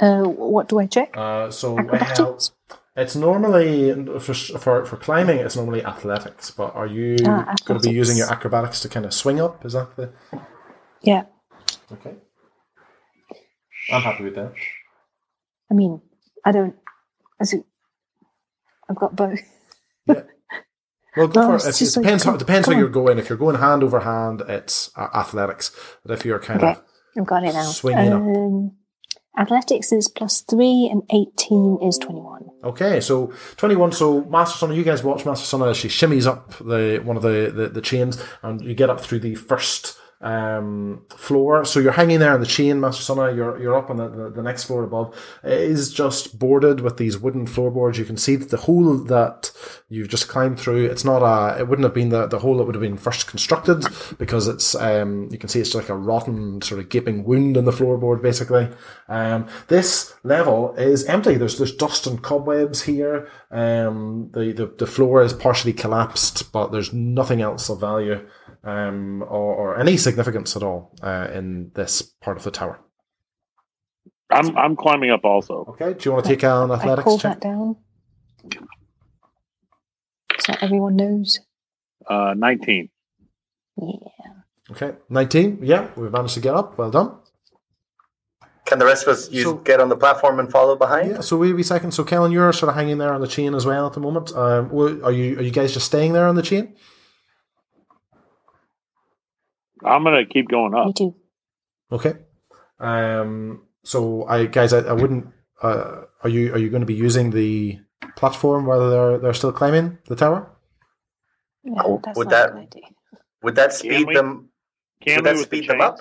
[0.00, 1.16] Uh, what do I check?
[1.16, 2.52] Uh, so, well, Acrobatics.
[2.96, 5.38] it's normally for, for for climbing.
[5.38, 6.50] It's normally athletics.
[6.52, 9.64] But are you Ah, going to be using your acrobatics to kind of swing up?
[9.66, 10.10] Is that the
[11.02, 11.24] Yeah.
[11.92, 12.14] okay?
[13.92, 14.52] I'm happy with that.
[15.70, 16.00] I mean,
[16.44, 16.76] I don't.
[17.40, 17.64] As it,
[18.88, 19.40] I've got both.
[21.16, 21.68] Well, go for it's it.
[21.70, 22.78] It just like, depends how depends how on.
[22.78, 23.18] you're going.
[23.18, 25.74] If you're going hand over hand, it's uh, athletics.
[26.04, 26.82] But if you're kind Okay, of
[27.18, 27.62] I've got it now.
[27.64, 28.20] Swinging up.
[28.22, 28.72] um,
[29.38, 32.46] Athletics is plus three, and eighteen is twenty-one.
[32.64, 33.92] Okay, so twenty one.
[33.92, 37.22] So Master Sonna, you guys watch Master Sonna as she shimmies up the one of
[37.22, 41.64] the, the, the chains, and you get up through the first um, floor.
[41.64, 43.34] So you're hanging there on the chain, Master Sonna.
[43.34, 45.14] You're you're up on the, the, the next floor above.
[45.44, 47.98] It is just boarded with these wooden floorboards.
[47.98, 49.52] You can see that the hole that
[49.88, 50.86] you've just climbed through.
[50.86, 51.60] It's not a.
[51.60, 53.84] It wouldn't have been the, the hole that would have been first constructed
[54.18, 54.74] because it's.
[54.74, 58.20] Um, you can see it's like a rotten sort of gaping wound in the floorboard,
[58.20, 58.68] basically.
[59.08, 61.36] Um, this level is empty.
[61.36, 63.28] There's there's dust and cobwebs here.
[63.52, 68.26] Um, the, the the floor is partially collapsed, but there's nothing else of value
[68.64, 72.80] um, or, or any significance at all uh, in this part of the tower.
[74.30, 75.64] I'm I'm climbing up also.
[75.70, 77.40] Okay, do you want to take an I athletics called check?
[77.40, 77.76] that down,
[80.40, 81.40] so everyone knows.
[82.08, 82.88] Uh, 19.
[83.80, 83.86] Yeah.
[84.70, 85.58] Okay, nineteen.
[85.62, 86.76] Yeah, we've managed to get up.
[86.76, 87.16] Well done.
[88.66, 91.10] Can the rest of us use, So- get on the platform and follow behind?
[91.10, 91.92] Yeah, so wait a wee second.
[91.92, 94.30] So Kellen, you're sort of hanging there on the chain as well at the moment.
[94.36, 94.70] Um,
[95.04, 96.74] are you are you guys just staying there on the chain?
[99.84, 100.94] I'm gonna keep going Me up.
[100.94, 101.14] too.
[101.90, 102.14] Okay.
[102.80, 105.26] Um, so I guys, I, I wouldn't.
[105.62, 107.78] Uh, are you are you going to be using the
[108.16, 110.50] platform while they're they're still climbing the tower?
[111.64, 112.82] Yeah, Oh, that's would not that- idea.
[113.42, 114.14] Would that speed we?
[114.14, 114.50] them?
[115.00, 115.98] Can Would that with the speed them up?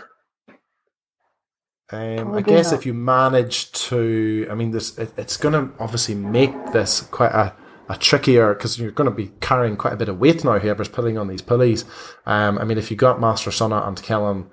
[1.90, 2.80] Um, I guess not.
[2.80, 7.32] if you manage to, I mean, this it, it's going to obviously make this quite
[7.32, 7.54] a,
[7.90, 10.60] a trickier because you're going to be carrying quite a bit of weight now.
[10.60, 11.86] Whoever's pulling on these pulleys,
[12.26, 14.50] um, I mean, if you got Master Sonna and Kellen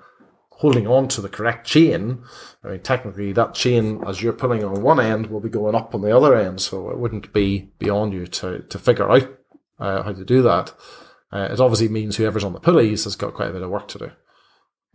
[0.49, 2.23] holding on to the correct chain,
[2.63, 5.93] I mean, technically that chain, as you're pulling on one end, will be going up
[5.93, 9.37] on the other end, so it wouldn't be beyond you to to figure out
[9.79, 10.73] uh, how to do that.
[11.33, 13.89] Uh, it obviously means whoever's on the pulleys has got quite a bit of work
[13.89, 14.11] to do.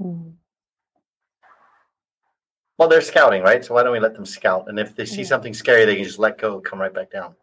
[0.01, 0.35] Mm.
[2.79, 3.63] Well, they're scouting, right?
[3.63, 4.65] So why don't we let them scout?
[4.69, 5.27] And if they see Yeah.
[5.27, 7.35] something scary, they can just let go, come right back down.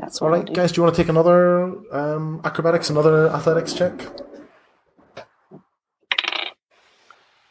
[0.00, 0.52] That's All what I'll do.
[0.54, 3.92] guys, do you want to take another um, acrobatics, another athletics check?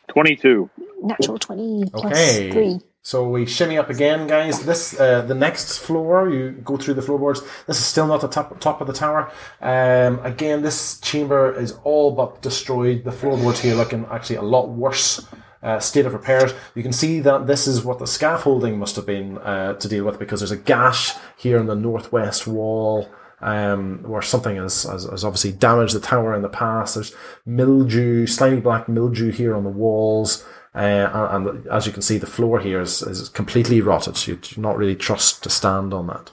[0.10, 0.70] 22.
[1.04, 2.52] Natural twenty Okay.
[2.52, 2.80] three.
[3.04, 4.66] So we shimmy up again, guys.
[4.66, 6.30] This uh, the next floor.
[6.30, 7.42] You go through the floorboards.
[7.68, 9.32] This is still not the top top of the tower.
[9.62, 13.04] Um, again, this chamber is all but destroyed.
[13.04, 15.26] The floorboards here looking actually a lot worse.
[15.68, 16.54] Uh, state of repairs.
[16.76, 20.06] You can see that this is what the scaffolding must have been uh, to deal
[20.06, 23.10] with because there's a gash here in the northwest wall
[23.42, 26.96] um, where something has, has, has obviously damaged the tower in the past.
[26.96, 27.14] There's
[27.46, 30.46] mildew, slimy black mildew here on the walls.
[30.74, 34.16] Uh, and, and as you can see, the floor here is, is completely rotted.
[34.16, 36.32] So you do not really trust to stand on that.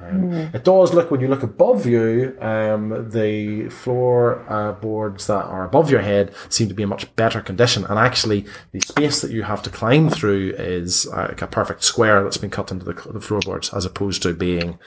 [0.00, 5.44] Um, It does look when you look above you, um, the floor uh, boards that
[5.44, 7.84] are above your head seem to be in much better condition.
[7.84, 11.84] And actually, the space that you have to climb through is uh, like a perfect
[11.84, 14.78] square that's been cut into the, the floorboards, as opposed to being,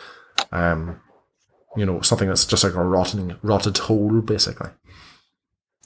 [0.52, 1.00] um,
[1.76, 4.70] you know, something that's just like a rotting, rotted hole, basically.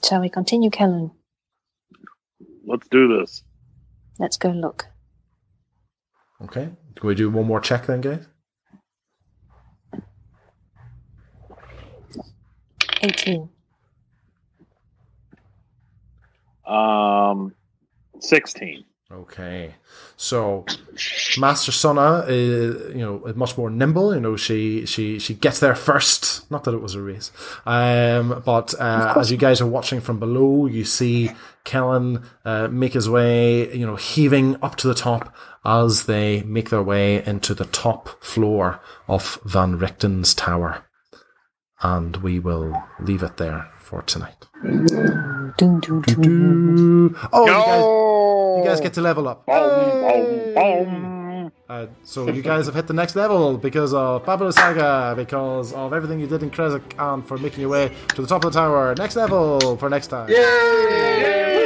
[0.04, 1.10] Shall we continue, Kellen?
[2.66, 3.42] Let's do this.
[4.18, 4.86] Let's go look.
[6.42, 6.70] Okay.
[6.96, 8.26] Can we do one more check then, guys?
[13.06, 13.48] Eighteen.
[16.66, 17.54] Um,
[18.18, 18.84] 16.
[19.12, 19.72] Okay,
[20.16, 20.64] so
[21.38, 24.12] Master Sonna is you know is much more nimble.
[24.12, 26.50] You know she she she gets there first.
[26.50, 27.30] Not that it was a race,
[27.66, 31.30] um, but uh, as you guys are watching from below, you see
[31.62, 33.72] Kellen uh, make his way.
[33.72, 35.32] You know, heaving up to the top
[35.64, 40.84] as they make their way into the top floor of Van Richten's tower,
[41.82, 44.46] and we will leave it there for tonight.
[44.62, 47.16] Doom, doom, doom.
[47.32, 49.46] Oh, you guys, you guys get to level up.
[49.46, 50.54] Boom, Hey!
[50.54, 51.52] boom, boom.
[51.68, 55.92] Uh, so you guys have hit the next level because of Baba Lysaga, because of
[55.92, 58.58] everything you did in Krezk, and for making your way to the top of the
[58.58, 58.94] tower.
[58.96, 60.28] Next level for next time.
[60.28, 60.36] Yay!
[60.36, 61.65] Level